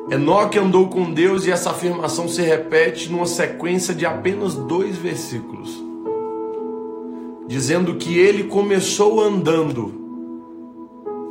Enoque 0.10 0.60
andou 0.60 0.88
com 0.88 1.12
Deus 1.12 1.48
e 1.48 1.52
essa 1.52 1.72
afirmação 1.72 2.28
se 2.28 2.42
repete 2.42 3.12
numa 3.12 3.26
sequência 3.26 3.94
de 3.94 4.06
apenas 4.06 4.54
dois 4.54 4.98
versículos, 4.98 5.84
dizendo 7.48 7.96
que 7.96 8.18
ele 8.18 8.46
começou 8.46 9.22
andando 9.22 9.94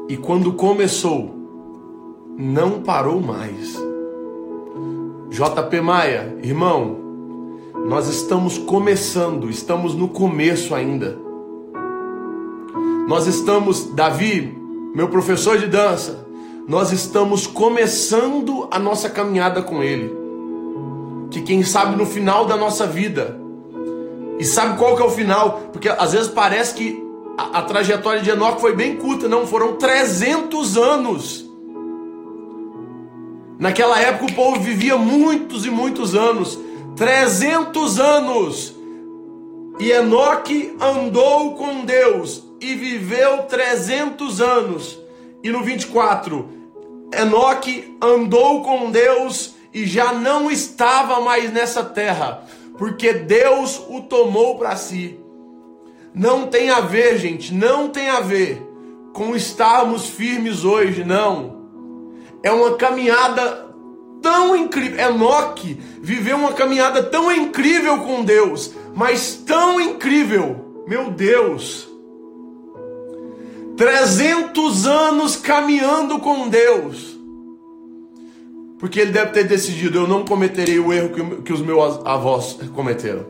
e 0.08 0.16
quando 0.16 0.52
começou, 0.52 1.34
não 2.36 2.82
parou 2.82 3.20
mais. 3.20 3.74
JP 5.30 5.80
Maia, 5.80 6.36
irmão, 6.42 6.96
nós 7.86 8.08
estamos 8.08 8.58
começando, 8.58 9.48
estamos 9.48 9.94
no 9.94 10.08
começo 10.08 10.74
ainda. 10.74 11.18
Nós 13.08 13.26
estamos, 13.26 13.92
Davi, 13.94 14.56
meu 14.94 15.08
professor 15.08 15.58
de 15.58 15.66
dança, 15.66 16.26
nós 16.68 16.92
estamos 16.92 17.46
começando 17.46 18.68
a 18.70 18.78
nossa 18.78 19.10
caminhada 19.10 19.62
com 19.62 19.82
Ele. 19.82 20.14
Que 21.30 21.42
quem 21.42 21.62
sabe 21.62 21.96
no 21.96 22.06
final 22.06 22.46
da 22.46 22.56
nossa 22.56 22.86
vida, 22.86 23.38
e 24.38 24.44
sabe 24.44 24.78
qual 24.78 24.96
que 24.96 25.02
é 25.02 25.04
o 25.04 25.10
final? 25.10 25.68
Porque 25.72 25.88
às 25.88 26.12
vezes 26.12 26.28
parece 26.28 26.74
que 26.74 27.02
a, 27.36 27.58
a 27.58 27.62
trajetória 27.62 28.20
de 28.20 28.30
Enoque 28.30 28.60
foi 28.60 28.74
bem 28.74 28.96
curta, 28.96 29.28
não, 29.28 29.46
foram 29.46 29.76
300 29.76 30.76
anos. 30.76 31.44
Naquela 33.58 34.00
época 34.00 34.32
o 34.32 34.34
povo 34.34 34.60
vivia 34.60 34.96
muitos 34.96 35.64
e 35.64 35.70
muitos 35.70 36.14
anos, 36.14 36.58
300 36.96 38.00
anos. 38.00 38.74
E 39.78 39.90
Enoque 39.90 40.76
andou 40.80 41.54
com 41.54 41.84
Deus 41.84 42.44
e 42.60 42.74
viveu 42.74 43.44
300 43.44 44.40
anos. 44.40 44.98
E 45.42 45.50
no 45.50 45.62
24, 45.62 46.48
Enoque 47.12 47.96
andou 48.00 48.62
com 48.62 48.90
Deus 48.90 49.54
e 49.72 49.84
já 49.86 50.12
não 50.12 50.50
estava 50.50 51.20
mais 51.20 51.52
nessa 51.52 51.82
terra, 51.82 52.44
porque 52.78 53.12
Deus 53.12 53.82
o 53.88 54.02
tomou 54.02 54.58
para 54.58 54.76
si. 54.76 55.18
Não 56.14 56.46
tem 56.46 56.70
a 56.70 56.80
ver, 56.80 57.18
gente, 57.18 57.52
não 57.52 57.88
tem 57.88 58.08
a 58.08 58.20
ver 58.20 58.62
com 59.12 59.34
estarmos 59.34 60.08
firmes 60.08 60.64
hoje, 60.64 61.04
não. 61.04 61.64
É 62.42 62.50
uma 62.50 62.76
caminhada 62.76 63.68
tão 64.22 64.56
incrível. 64.56 65.00
Enoque 65.00 65.74
viveu 66.00 66.36
uma 66.36 66.52
caminhada 66.52 67.02
tão 67.02 67.32
incrível 67.32 67.98
com 68.02 68.22
Deus, 68.24 68.72
mas 68.94 69.34
tão 69.34 69.80
incrível, 69.80 70.84
meu 70.86 71.10
Deus 71.10 71.94
300 73.76 74.86
anos 74.86 75.36
caminhando 75.36 76.18
com 76.18 76.48
Deus. 76.48 77.13
Porque 78.78 79.00
ele 79.00 79.12
deve 79.12 79.32
ter 79.32 79.44
decidido: 79.44 79.98
eu 79.98 80.08
não 80.08 80.24
cometerei 80.24 80.78
o 80.78 80.92
erro 80.92 81.10
que, 81.10 81.42
que 81.42 81.52
os 81.52 81.60
meus 81.60 82.00
avós 82.04 82.58
cometeram. 82.74 83.26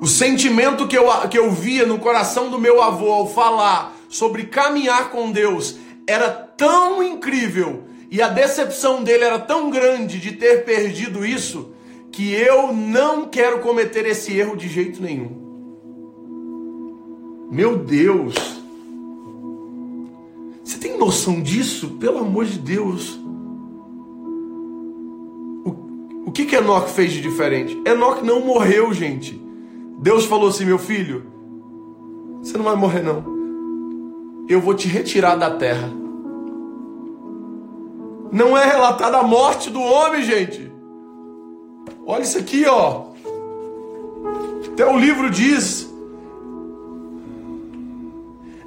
O 0.00 0.06
sentimento 0.06 0.86
que 0.86 0.98
eu, 0.98 1.06
que 1.30 1.38
eu 1.38 1.50
via 1.50 1.86
no 1.86 1.98
coração 1.98 2.50
do 2.50 2.58
meu 2.58 2.82
avô 2.82 3.10
ao 3.10 3.28
falar 3.28 3.96
sobre 4.08 4.44
caminhar 4.44 5.10
com 5.10 5.30
Deus 5.30 5.76
era 6.06 6.28
tão 6.28 7.02
incrível 7.02 7.84
e 8.10 8.20
a 8.20 8.28
decepção 8.28 9.02
dele 9.02 9.24
era 9.24 9.38
tão 9.38 9.70
grande 9.70 10.20
de 10.20 10.32
ter 10.32 10.64
perdido 10.64 11.24
isso 11.24 11.72
que 12.12 12.32
eu 12.32 12.72
não 12.72 13.26
quero 13.28 13.60
cometer 13.60 14.06
esse 14.06 14.38
erro 14.38 14.56
de 14.56 14.68
jeito 14.68 15.02
nenhum. 15.02 15.42
Meu 17.50 17.76
Deus! 17.76 18.63
Noção 21.04 21.42
disso? 21.42 21.90
Pelo 22.00 22.20
amor 22.20 22.46
de 22.46 22.58
Deus! 22.58 23.20
O, 25.62 26.28
o 26.28 26.32
que 26.32 26.46
que 26.46 26.56
Enoque 26.56 26.92
fez 26.92 27.12
de 27.12 27.20
diferente? 27.20 27.78
Enoque 27.84 28.24
não 28.24 28.40
morreu, 28.40 28.90
gente. 28.94 29.38
Deus 29.98 30.24
falou 30.24 30.48
assim: 30.48 30.64
meu 30.64 30.78
filho, 30.78 31.26
você 32.40 32.56
não 32.56 32.64
vai 32.64 32.74
morrer, 32.74 33.02
não. 33.02 33.22
Eu 34.48 34.62
vou 34.62 34.72
te 34.72 34.88
retirar 34.88 35.36
da 35.36 35.50
terra. 35.50 35.92
Não 38.32 38.56
é 38.56 38.64
relatada 38.64 39.18
a 39.18 39.22
morte 39.22 39.68
do 39.68 39.82
homem, 39.82 40.22
gente. 40.22 40.72
Olha 42.06 42.22
isso 42.22 42.38
aqui, 42.38 42.64
ó. 42.64 43.08
Até 44.72 44.90
o 44.90 44.98
livro 44.98 45.28
diz 45.28 45.93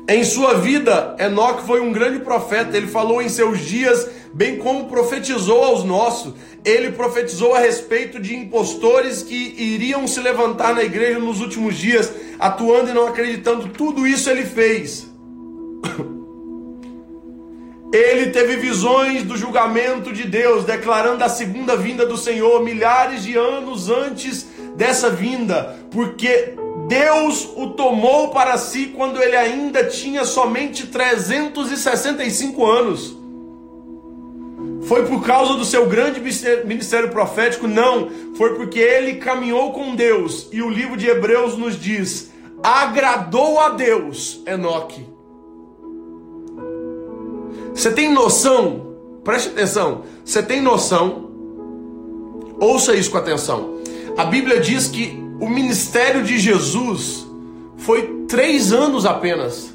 em 0.09 0.23
sua 0.23 0.53
vida, 0.53 1.17
Enoque 1.19 1.67
foi 1.67 1.81
um 1.81 1.91
grande 1.91 2.19
profeta. 2.19 2.77
Ele 2.77 2.87
falou 2.87 3.21
em 3.21 3.27
seus 3.27 3.59
dias, 3.59 4.09
bem 4.33 4.57
como 4.57 4.85
profetizou 4.85 5.61
aos 5.61 5.83
nossos. 5.83 6.33
Ele 6.63 6.91
profetizou 6.91 7.53
a 7.53 7.59
respeito 7.59 8.17
de 8.17 8.33
impostores 8.33 9.21
que 9.21 9.53
iriam 9.57 10.07
se 10.07 10.21
levantar 10.21 10.73
na 10.73 10.83
igreja 10.83 11.19
nos 11.19 11.41
últimos 11.41 11.75
dias, 11.75 12.09
atuando 12.39 12.89
e 12.89 12.93
não 12.93 13.05
acreditando. 13.05 13.67
Tudo 13.67 14.07
isso 14.07 14.29
ele 14.29 14.45
fez. 14.45 15.07
Ele 17.89 18.31
teve 18.31 18.57
visões 18.57 19.23
do 19.23 19.37
julgamento 19.37 20.11
de 20.11 20.25
Deus, 20.25 20.65
declarando 20.65 21.23
a 21.23 21.29
segunda 21.29 21.73
vinda 21.77 22.05
do 22.05 22.17
Senhor 22.17 22.61
milhares 22.61 23.23
de 23.23 23.37
anos 23.37 23.89
antes 23.89 24.45
dessa 24.75 25.09
vinda, 25.09 25.73
porque 25.89 26.53
Deus 26.87 27.49
o 27.57 27.67
tomou 27.71 28.29
para 28.29 28.57
si 28.57 28.93
quando 28.95 29.21
ele 29.21 29.35
ainda 29.35 29.83
tinha 29.83 30.23
somente 30.23 30.87
365 30.87 32.65
anos. 32.65 33.17
Foi 34.83 35.05
por 35.05 35.25
causa 35.25 35.55
do 35.55 35.65
seu 35.65 35.85
grande 35.87 36.21
ministério 36.65 37.09
profético? 37.09 37.67
Não, 37.67 38.09
foi 38.35 38.55
porque 38.55 38.79
ele 38.79 39.15
caminhou 39.15 39.73
com 39.73 39.95
Deus. 39.95 40.47
E 40.49 40.61
o 40.61 40.69
livro 40.69 40.95
de 40.95 41.07
Hebreus 41.07 41.57
nos 41.57 41.77
diz: 41.77 42.31
agradou 42.63 43.59
a 43.59 43.69
Deus, 43.69 44.41
Enoque. 44.47 45.05
Você 47.73 47.91
tem 47.91 48.13
noção? 48.13 48.95
Preste 49.25 49.49
atenção. 49.49 50.03
Você 50.23 50.41
tem 50.41 50.61
noção? 50.61 51.29
Ouça 52.61 52.95
isso 52.95 53.11
com 53.11 53.17
atenção. 53.17 53.77
A 54.17 54.23
Bíblia 54.23 54.61
diz 54.61 54.87
que 54.87 55.26
o 55.39 55.49
ministério 55.49 56.23
de 56.23 56.37
Jesus 56.37 57.27
foi 57.77 58.25
três 58.27 58.71
anos 58.71 59.05
apenas. 59.05 59.73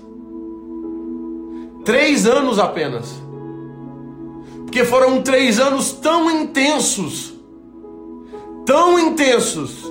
Três 1.85 2.27
anos 2.27 2.59
apenas. 2.59 3.23
Porque 4.65 4.85
foram 4.85 5.23
três 5.23 5.59
anos 5.61 5.93
tão 5.93 6.31
intensos, 6.31 7.35
tão 8.65 8.99
intensos, 8.99 9.85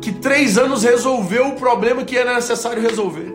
que 0.00 0.12
três 0.12 0.58
anos 0.58 0.82
resolveu 0.82 1.48
o 1.48 1.56
problema 1.56 2.04
que 2.04 2.16
era 2.16 2.34
necessário 2.34 2.82
resolver. 2.82 3.34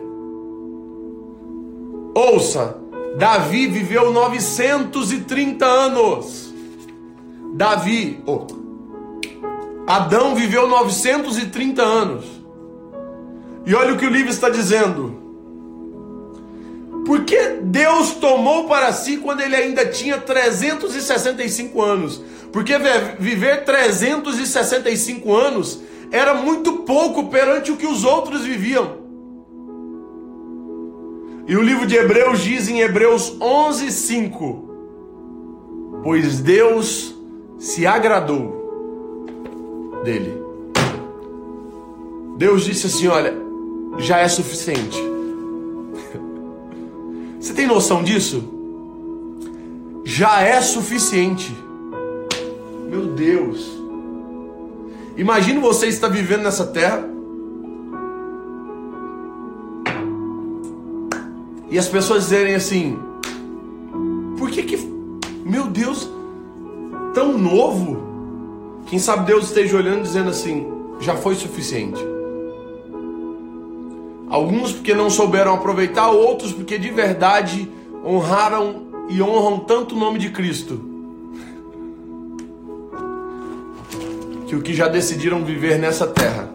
Ouça, 2.14 2.76
Davi 3.18 3.66
viveu 3.66 4.12
930 4.12 5.66
anos. 5.66 6.52
Davi, 7.54 8.22
oh, 8.26 8.46
Adão 9.86 10.34
viveu 10.34 10.68
930 10.68 11.82
anos. 11.82 12.24
E 13.66 13.74
olha 13.74 13.94
o 13.94 13.98
que 13.98 14.06
o 14.06 14.10
livro 14.10 14.30
está 14.30 14.48
dizendo. 14.48 15.20
Por 17.04 17.24
que 17.24 17.60
Deus 17.62 18.12
tomou 18.12 18.68
para 18.68 18.92
si 18.92 19.16
quando 19.16 19.40
ele 19.40 19.56
ainda 19.56 19.86
tinha 19.86 20.18
365 20.18 21.82
anos? 21.82 22.22
Porque 22.52 22.74
viver 23.18 23.64
365 23.64 25.34
anos 25.34 25.80
era 26.12 26.34
muito 26.34 26.78
pouco 26.78 27.28
perante 27.28 27.72
o 27.72 27.76
que 27.76 27.86
os 27.86 28.04
outros 28.04 28.42
viviam. 28.42 29.02
E 31.48 31.56
o 31.56 31.62
livro 31.62 31.86
de 31.86 31.96
Hebreus 31.96 32.40
diz 32.40 32.68
em 32.68 32.80
Hebreus 32.80 33.36
11, 33.40 33.90
5: 33.90 34.70
Pois 36.04 36.38
Deus 36.38 37.16
se 37.58 37.84
agradou 37.84 38.61
dele. 40.02 40.42
Deus 42.36 42.64
disse 42.64 42.86
assim: 42.86 43.06
Olha, 43.06 43.34
já 43.98 44.18
é 44.18 44.28
suficiente. 44.28 44.98
Você 47.38 47.52
tem 47.52 47.66
noção 47.66 48.02
disso? 48.02 48.42
Já 50.04 50.40
é 50.40 50.60
suficiente. 50.60 51.54
Meu 52.88 53.06
Deus. 53.06 53.82
Imagina 55.16 55.60
você 55.60 55.88
estar 55.88 56.08
vivendo 56.08 56.42
nessa 56.42 56.66
terra 56.66 57.08
e 61.70 61.78
as 61.78 61.88
pessoas 61.88 62.24
dizerem 62.24 62.54
assim: 62.54 62.98
por 64.38 64.50
que 64.50 64.62
que, 64.62 64.76
meu 65.44 65.66
Deus, 65.66 66.08
tão 67.14 67.38
novo? 67.38 68.11
Quem 68.92 68.98
sabe 68.98 69.24
Deus 69.24 69.44
esteja 69.44 69.78
olhando 69.78 70.02
dizendo 70.02 70.28
assim: 70.28 70.66
já 71.00 71.16
foi 71.16 71.34
suficiente. 71.34 71.98
Alguns 74.28 74.70
porque 74.72 74.92
não 74.92 75.08
souberam 75.08 75.54
aproveitar, 75.54 76.10
outros 76.10 76.52
porque 76.52 76.76
de 76.76 76.90
verdade 76.90 77.72
honraram 78.04 78.82
e 79.08 79.22
honram 79.22 79.60
tanto 79.60 79.94
o 79.94 79.98
nome 79.98 80.18
de 80.18 80.28
Cristo. 80.28 80.78
Que 84.46 84.54
o 84.56 84.60
que 84.60 84.74
já 84.74 84.88
decidiram 84.88 85.42
viver 85.42 85.78
nessa 85.78 86.06
terra 86.06 86.52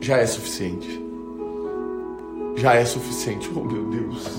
já 0.00 0.16
é 0.16 0.24
suficiente. 0.24 0.98
Já 2.56 2.72
é 2.72 2.86
suficiente. 2.86 3.50
Oh 3.54 3.64
meu 3.64 3.84
Deus. 3.84 4.30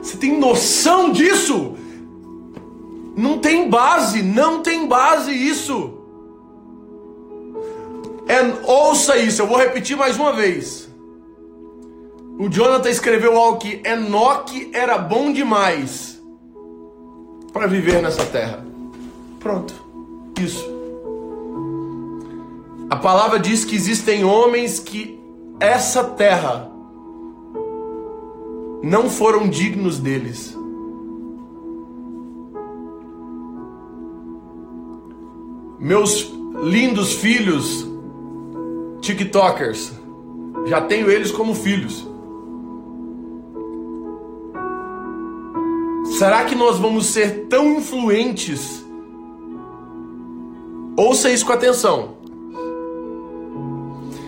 Você 0.00 0.16
tem 0.16 0.38
noção 0.38 1.10
disso? 1.10 1.74
Não 3.16 3.38
tem 3.38 3.68
base, 3.68 4.22
não 4.22 4.62
tem 4.62 4.86
base 4.88 5.32
isso. 5.32 5.98
É, 8.26 8.40
ouça 8.70 9.16
isso, 9.16 9.42
eu 9.42 9.46
vou 9.46 9.58
repetir 9.58 9.96
mais 9.96 10.16
uma 10.16 10.32
vez. 10.32 10.88
O 12.38 12.48
Jonathan 12.48 12.90
escreveu 12.90 13.38
algo 13.38 13.58
que 13.58 13.80
Enoque 13.84 14.70
era 14.72 14.98
bom 14.98 15.32
demais 15.32 16.20
para 17.52 17.66
viver 17.68 18.02
nessa 18.02 18.24
terra. 18.26 18.66
Pronto, 19.38 19.74
isso. 20.40 20.74
A 22.90 22.96
palavra 22.96 23.38
diz 23.38 23.64
que 23.64 23.76
existem 23.76 24.24
homens 24.24 24.80
que 24.80 25.20
essa 25.60 26.02
terra 26.04 26.70
não 28.82 29.08
foram 29.08 29.48
dignos 29.48 29.98
deles. 29.98 30.53
Meus 35.84 36.32
lindos 36.62 37.12
filhos 37.12 37.86
TikTokers. 39.02 39.92
Já 40.64 40.80
tenho 40.80 41.10
eles 41.10 41.30
como 41.30 41.54
filhos. 41.54 42.08
Será 46.18 46.46
que 46.46 46.54
nós 46.54 46.78
vamos 46.78 47.04
ser 47.08 47.48
tão 47.50 47.74
influentes? 47.76 48.82
Ouça 50.96 51.30
isso 51.30 51.44
com 51.44 51.52
atenção. 51.52 52.14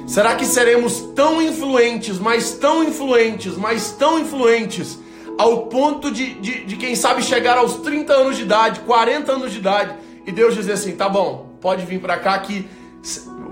Será 0.06 0.34
que 0.34 0.44
seremos 0.44 1.00
tão 1.14 1.40
influentes, 1.40 2.18
mas 2.18 2.52
tão 2.52 2.84
influentes, 2.84 3.56
mas 3.56 3.92
tão 3.92 4.18
influentes, 4.18 4.98
ao 5.38 5.68
ponto 5.68 6.10
de, 6.10 6.34
de, 6.34 6.64
de, 6.66 6.76
quem 6.76 6.94
sabe 6.94 7.22
chegar 7.22 7.56
aos 7.56 7.76
30 7.76 8.12
anos 8.12 8.36
de 8.36 8.42
idade, 8.42 8.80
40 8.80 9.32
anos 9.32 9.52
de 9.52 9.58
idade, 9.58 10.05
e 10.26 10.32
Deus 10.32 10.54
dizer 10.54 10.72
assim: 10.72 10.96
tá 10.96 11.08
bom, 11.08 11.56
pode 11.60 11.86
vir 11.86 12.00
para 12.00 12.18
cá 12.18 12.38
que 12.40 12.68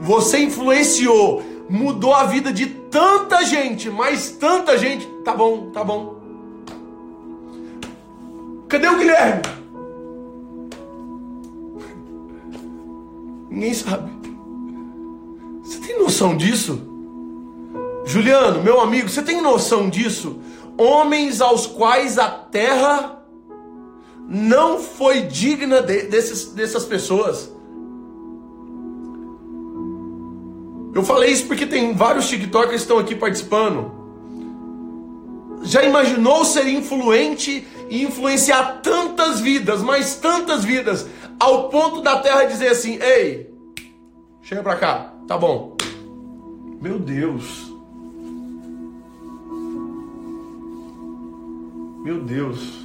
você 0.00 0.38
influenciou, 0.38 1.42
mudou 1.70 2.12
a 2.12 2.24
vida 2.24 2.52
de 2.52 2.66
tanta 2.66 3.44
gente, 3.44 3.88
mas 3.88 4.30
tanta 4.30 4.76
gente. 4.76 5.06
Tá 5.24 5.34
bom, 5.34 5.70
tá 5.70 5.84
bom. 5.84 6.20
Cadê 8.68 8.88
o 8.88 8.98
Guilherme? 8.98 9.42
Ninguém 13.48 13.72
sabe. 13.72 14.10
Você 15.62 15.78
tem 15.78 15.98
noção 15.98 16.36
disso? 16.36 16.90
Juliano, 18.04 18.62
meu 18.62 18.80
amigo, 18.80 19.08
você 19.08 19.22
tem 19.22 19.40
noção 19.40 19.88
disso? 19.88 20.38
Homens 20.76 21.40
aos 21.40 21.66
quais 21.66 22.18
a 22.18 22.28
terra 22.28 23.23
não 24.28 24.80
foi 24.80 25.22
digna 25.22 25.82
de, 25.82 26.02
desses, 26.04 26.46
dessas 26.52 26.84
pessoas. 26.84 27.52
Eu 30.94 31.02
falei 31.02 31.30
isso 31.30 31.46
porque 31.46 31.66
tem 31.66 31.94
vários 31.94 32.28
TikTokers 32.28 32.70
que 32.70 32.76
estão 32.76 32.98
aqui 32.98 33.14
participando. 33.14 33.92
Já 35.62 35.82
imaginou 35.82 36.44
ser 36.44 36.68
influente 36.68 37.66
e 37.90 38.02
influenciar 38.04 38.80
tantas 38.82 39.40
vidas, 39.40 39.82
mas 39.82 40.16
tantas 40.16 40.64
vidas, 40.64 41.06
ao 41.38 41.68
ponto 41.68 42.00
da 42.00 42.20
terra 42.20 42.44
dizer 42.44 42.68
assim: 42.68 42.98
ei, 43.00 43.50
chega 44.42 44.62
pra 44.62 44.76
cá, 44.76 45.12
tá 45.26 45.36
bom. 45.36 45.76
Meu 46.80 46.98
Deus. 46.98 47.72
Meu 52.04 52.20
Deus. 52.20 52.83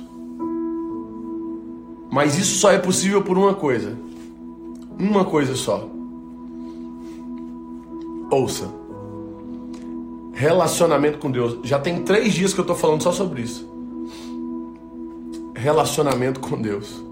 Mas 2.12 2.38
isso 2.38 2.60
só 2.60 2.72
é 2.72 2.78
possível 2.78 3.22
por 3.22 3.38
uma 3.38 3.53
coisa. 3.53 3.97
Uma 4.97 5.24
coisa 5.24 5.55
só 5.55 5.89
Ouça. 8.30 8.70
Relacionamento 10.34 11.18
com 11.18 11.32
Deus. 11.32 11.57
Já 11.64 11.80
tem 11.80 12.03
três 12.03 12.34
dias 12.34 12.53
que 12.53 12.60
eu 12.60 12.64
estou 12.64 12.76
falando 12.76 13.01
só 13.01 13.12
sobre 13.12 13.41
isso. 13.41 13.68
Relacionamento 15.55 16.39
com 16.39 16.62
Deus. 16.62 17.03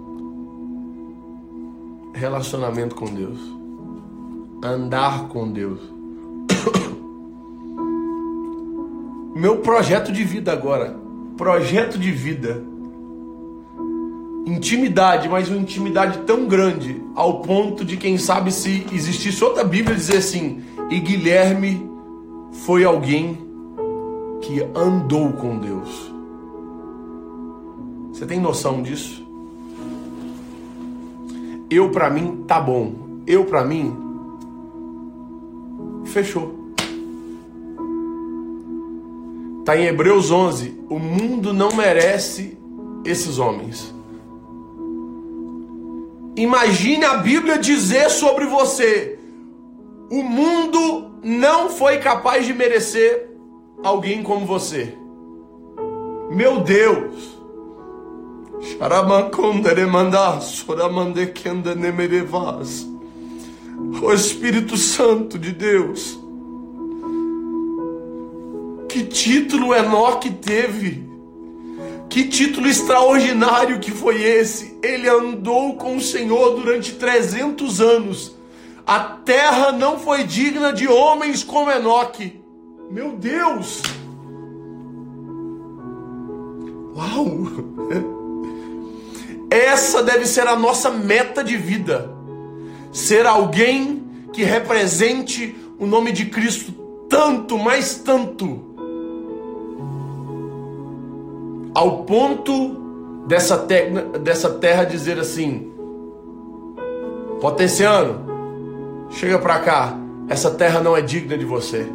Relacionamento 2.14 2.94
com 2.96 3.06
Deus. 3.06 3.40
Andar 4.64 5.28
com 5.28 5.52
Deus. 5.52 5.80
Meu 9.36 9.58
projeto 9.58 10.12
de 10.12 10.24
vida 10.24 10.54
agora. 10.54 10.96
Projeto 11.36 11.98
de 11.98 12.12
vida. 12.12 12.64
Intimidade, 14.48 15.28
mas 15.28 15.50
uma 15.50 15.58
intimidade 15.58 16.20
tão 16.20 16.48
grande 16.48 17.02
ao 17.14 17.42
ponto 17.42 17.84
de 17.84 17.98
quem 17.98 18.18
sabe 18.18 18.50
se 18.50 18.88
existisse 18.94 19.44
outra 19.44 19.62
Bíblia 19.62 19.94
dizer 19.94 20.20
assim: 20.20 20.64
e 20.90 21.02
Guilherme 21.02 21.86
foi 22.64 22.86
alguém 22.86 23.38
que 24.42 24.66
andou 24.74 25.34
com 25.34 25.58
Deus. 25.58 26.14
Você 28.14 28.26
tem 28.26 28.40
noção 28.40 28.82
disso? 28.82 29.22
Eu 31.70 31.92
para 31.92 32.10
mim 32.10 32.46
tá 32.48 32.62
bom. 32.62 32.94
Eu 33.28 33.44
para 33.44 33.66
mim 33.66 33.94
fechou. 36.06 36.56
Está 39.60 39.76
em 39.76 39.88
Hebreus 39.88 40.32
11. 40.32 40.74
O 40.90 40.98
mundo 40.98 41.54
não 41.54 41.76
merece 41.76 42.58
esses 43.04 43.40
homens. 43.40 43.97
Imagine 46.38 47.04
a 47.04 47.18
Bíblia 47.18 47.58
dizer 47.58 48.12
sobre 48.12 48.46
você: 48.46 49.18
o 50.12 50.22
mundo 50.22 51.12
não 51.24 51.72
foi 51.72 51.98
capaz 51.98 52.46
de 52.46 52.54
merecer 52.54 53.28
alguém 53.84 54.22
como 54.22 54.46
você. 54.46 54.96
Meu 56.30 56.60
Deus! 56.60 57.36
O 64.02 64.14
Espírito 64.14 64.78
Santo 64.78 65.40
de 65.40 65.52
Deus. 65.52 66.20
Que 68.88 69.04
título 69.04 69.74
Enoque 69.74 70.32
teve? 70.32 71.08
Que 72.10 72.28
título 72.28 72.68
extraordinário 72.68 73.80
que 73.80 73.92
foi 73.92 74.24
esse? 74.24 74.78
Ele 74.82 75.10
andou 75.10 75.76
com 75.76 75.98
o 75.98 76.02
Senhor 76.02 76.56
durante 76.56 76.94
300 76.94 77.82
anos. 77.82 78.36
A 78.86 79.00
terra 79.00 79.72
não 79.72 80.00
foi 80.00 80.24
digna 80.24 80.72
de 80.72 80.88
homens 80.88 81.44
como 81.44 81.70
Enoque. 81.70 82.42
Meu 82.90 83.18
Deus! 83.18 83.82
Uau! 86.96 87.28
Essa 89.52 90.02
deve 90.02 90.26
ser 90.26 90.48
a 90.48 90.56
nossa 90.56 90.90
meta 90.90 91.44
de 91.44 91.58
vida. 91.58 92.14
Ser 92.92 93.26
alguém 93.26 94.04
que 94.34 94.44
represente 94.44 95.56
o 95.78 95.86
nome 95.86 96.12
de 96.12 96.26
Cristo 96.26 96.72
tanto, 97.10 97.58
mais 97.58 97.96
tanto, 97.96 98.67
ao 101.74 102.04
ponto 102.04 103.24
dessa, 103.28 103.58
te 103.58 103.90
dessa 104.20 104.50
terra 104.52 104.84
dizer 104.84 105.20
assim: 105.20 105.72
Potenciano, 107.40 109.08
chega 109.10 109.38
pra 109.38 109.60
cá, 109.60 109.98
essa 110.28 110.52
terra 110.52 110.82
não 110.82 110.96
é 110.96 111.02
digna 111.02 111.38
de 111.38 111.46
você. 111.46 111.88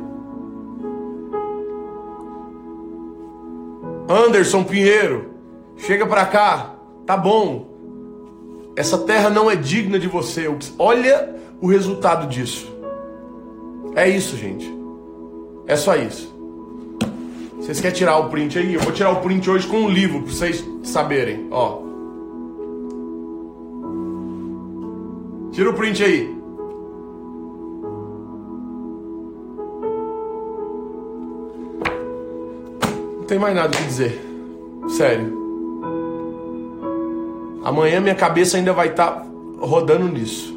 Anderson 4.09 4.65
Pinheiro, 4.65 5.31
chega 5.77 6.07
pra 6.07 6.27
cá, 6.27 6.75
tá 7.07 7.17
bom. 7.17 7.71
Essa 8.77 8.99
terra 8.99 9.29
não 9.29 9.51
é 9.51 9.57
digna 9.57 9.99
de 9.99 10.09
você. 10.09 10.49
Olha 10.79 11.35
o 11.61 11.67
resultado 11.67 12.27
disso. 12.27 12.73
É 13.95 14.09
isso, 14.09 14.37
gente. 14.37 14.73
É 15.67 15.77
só 15.77 15.95
isso. 15.97 16.32
Vocês 17.63 17.81
querem 17.81 17.97
tirar 17.97 18.19
o 18.19 18.29
print 18.29 18.59
aí? 18.59 18.75
Eu 18.75 18.81
vou 18.81 18.93
tirar 18.93 19.13
o 19.13 19.21
print 19.21 19.49
hoje 19.49 19.69
com 19.69 19.83
um 19.83 19.89
livro 19.89 20.23
para 20.23 20.33
vocês 20.33 20.69
saberem. 20.83 21.47
Ó. 21.49 21.81
Tira 25.53 25.71
o 25.71 25.75
print 25.75 26.03
aí. 26.03 26.37
Não 33.17 33.25
tem 33.29 33.39
mais 33.39 33.55
nada 33.55 33.69
o 33.69 33.79
que 33.79 33.85
dizer. 33.85 34.21
Sério. 34.89 35.41
Amanhã 37.63 38.01
minha 38.01 38.17
cabeça 38.17 38.57
ainda 38.57 38.73
vai 38.73 38.89
estar 38.89 39.09
tá 39.09 39.27
rodando 39.61 40.09
nisso. 40.09 40.52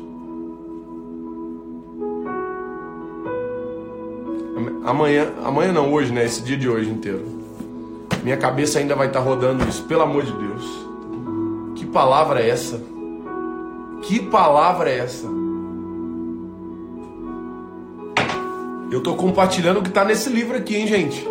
Amanhã, 4.86 5.34
amanhã 5.44 5.72
não, 5.72 5.92
hoje, 5.92 6.14
né? 6.14 6.24
Esse 6.26 6.44
dia 6.44 6.56
de 6.56 6.70
hoje 6.70 6.92
inteiro. 6.92 7.26
Minha 8.24 8.38
cabeça 8.38 8.78
ainda 8.78 8.96
vai 8.96 9.08
estar 9.08 9.20
tá 9.20 9.26
rodando 9.26 9.68
isso, 9.68 9.84
pelo 9.86 10.04
amor 10.04 10.24
de 10.24 10.32
Deus. 10.32 10.64
Que 11.74 11.88
palavra 11.88 12.40
é 12.40 12.50
essa? 12.50 12.80
Que 14.04 14.20
palavra 14.20 14.92
é 14.92 15.00
essa? 15.00 15.28
Eu 18.92 19.02
tô 19.02 19.16
compartilhando 19.16 19.80
o 19.80 19.82
que 19.82 19.90
tá 19.90 20.06
nesse 20.06 20.30
livro 20.30 20.56
aqui, 20.56 20.76
hein, 20.76 20.86
gente? 20.86 21.28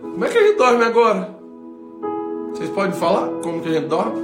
Como 0.00 0.24
é 0.24 0.28
que 0.28 0.38
a 0.38 0.46
gente 0.46 0.58
dorme 0.58 0.84
agora? 0.84 1.36
Vocês 2.52 2.70
podem 2.70 2.92
falar 2.92 3.26
como 3.42 3.60
que 3.60 3.68
a 3.68 3.72
gente 3.72 3.88
dorme? 3.88 4.22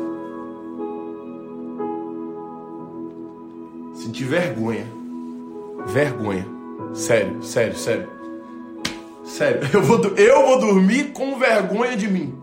Sentir 3.95 4.25
vergonha. 4.25 4.98
Vergonha. 5.87 6.47
Sério, 6.93 7.43
sério, 7.43 7.77
sério. 7.77 8.09
Sério, 9.25 9.61
eu 9.73 9.83
vou, 9.83 10.03
eu 10.17 10.47
vou 10.47 10.59
dormir 10.59 11.13
com 11.13 11.39
vergonha 11.39 11.97
de 11.97 12.09
mim. 12.09 12.35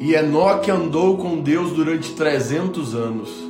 E 0.00 0.14
Enoque 0.14 0.70
andou 0.70 1.18
com 1.18 1.40
Deus 1.40 1.72
durante 1.72 2.14
300 2.14 2.94
anos. 2.94 3.47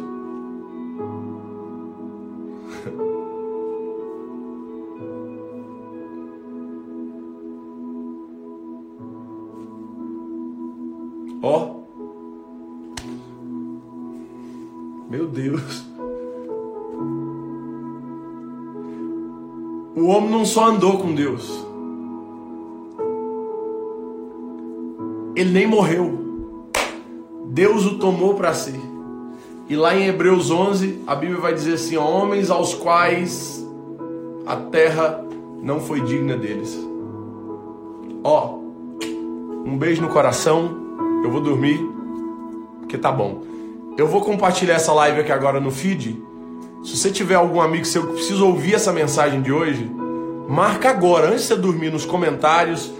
Só 20.48 20.68
andou 20.68 20.98
com 20.98 21.14
Deus. 21.14 21.66
Ele 25.36 25.52
nem 25.52 25.66
morreu. 25.66 26.18
Deus 27.46 27.86
o 27.86 27.98
tomou 27.98 28.34
para 28.34 28.52
si. 28.54 28.74
E 29.68 29.76
lá 29.76 29.94
em 29.94 30.06
Hebreus 30.06 30.50
11, 30.50 31.00
a 31.06 31.14
Bíblia 31.14 31.40
vai 31.40 31.54
dizer 31.54 31.74
assim: 31.74 31.96
homens 31.96 32.50
aos 32.50 32.74
quais 32.74 33.64
a 34.46 34.56
terra 34.56 35.24
não 35.62 35.80
foi 35.80 36.00
digna 36.00 36.36
deles. 36.36 36.78
Ó, 38.24 38.58
um 39.64 39.76
beijo 39.76 40.02
no 40.02 40.08
coração. 40.08 40.76
Eu 41.22 41.30
vou 41.30 41.40
dormir, 41.40 41.78
porque 42.80 42.96
tá 42.96 43.12
bom. 43.12 43.42
Eu 43.96 44.06
vou 44.06 44.22
compartilhar 44.22 44.74
essa 44.74 44.92
live 44.92 45.20
aqui 45.20 45.32
agora 45.32 45.60
no 45.60 45.70
feed. 45.70 46.22
Se 46.84 46.96
você 46.96 47.10
tiver 47.10 47.34
algum 47.34 47.60
amigo 47.60 47.84
seu 47.84 48.06
que 48.06 48.12
precisa 48.14 48.44
ouvir 48.44 48.74
essa 48.74 48.92
mensagem 48.92 49.42
de 49.42 49.52
hoje, 49.52 49.90
marca 50.48 50.88
agora, 50.88 51.28
antes 51.28 51.42
de 51.42 51.48
você 51.48 51.56
dormir, 51.56 51.92
nos 51.92 52.06
comentários. 52.06 52.90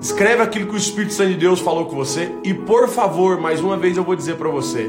Escreve 0.00 0.42
aquilo 0.42 0.66
que 0.68 0.74
o 0.74 0.76
Espírito 0.76 1.14
Santo 1.14 1.30
de 1.30 1.36
Deus 1.36 1.58
falou 1.58 1.86
com 1.86 1.96
você. 1.96 2.30
E 2.44 2.54
por 2.54 2.88
favor, 2.88 3.40
mais 3.40 3.60
uma 3.60 3.76
vez 3.76 3.96
eu 3.96 4.04
vou 4.04 4.14
dizer 4.14 4.36
para 4.36 4.48
você: 4.48 4.88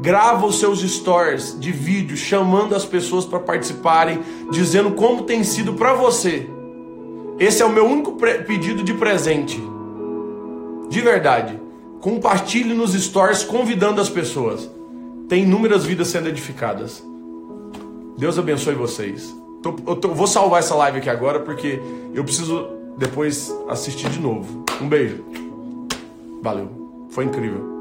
grava 0.00 0.44
os 0.44 0.58
seus 0.58 0.80
stories 0.80 1.58
de 1.58 1.72
vídeo 1.72 2.16
chamando 2.16 2.74
as 2.74 2.84
pessoas 2.84 3.24
para 3.24 3.38
participarem, 3.38 4.20
dizendo 4.50 4.90
como 4.90 5.22
tem 5.22 5.42
sido 5.44 5.74
para 5.74 5.94
você. 5.94 6.50
Esse 7.38 7.62
é 7.62 7.64
o 7.64 7.70
meu 7.70 7.86
único 7.86 8.12
pedido 8.46 8.82
de 8.82 8.92
presente. 8.94 9.62
De 10.90 11.00
verdade. 11.00 11.60
Compartilhe 12.00 12.74
nos 12.74 12.92
stories 12.92 13.44
convidando 13.44 14.00
as 14.00 14.08
pessoas. 14.08 14.68
Tem 15.28 15.42
inúmeras 15.42 15.84
vidas 15.84 16.08
sendo 16.08 16.28
edificadas. 16.28 17.02
Deus 18.16 18.38
abençoe 18.38 18.74
vocês. 18.74 19.37
Tô, 19.62 19.74
eu 19.86 19.96
tô, 19.96 20.08
vou 20.08 20.26
salvar 20.26 20.60
essa 20.60 20.74
live 20.74 20.98
aqui 20.98 21.10
agora 21.10 21.40
porque 21.40 21.80
eu 22.14 22.24
preciso 22.24 22.68
depois 22.96 23.54
assistir 23.68 24.08
de 24.08 24.20
novo. 24.20 24.64
Um 24.80 24.88
beijo. 24.88 25.24
Valeu. 26.42 27.06
Foi 27.10 27.24
incrível. 27.24 27.77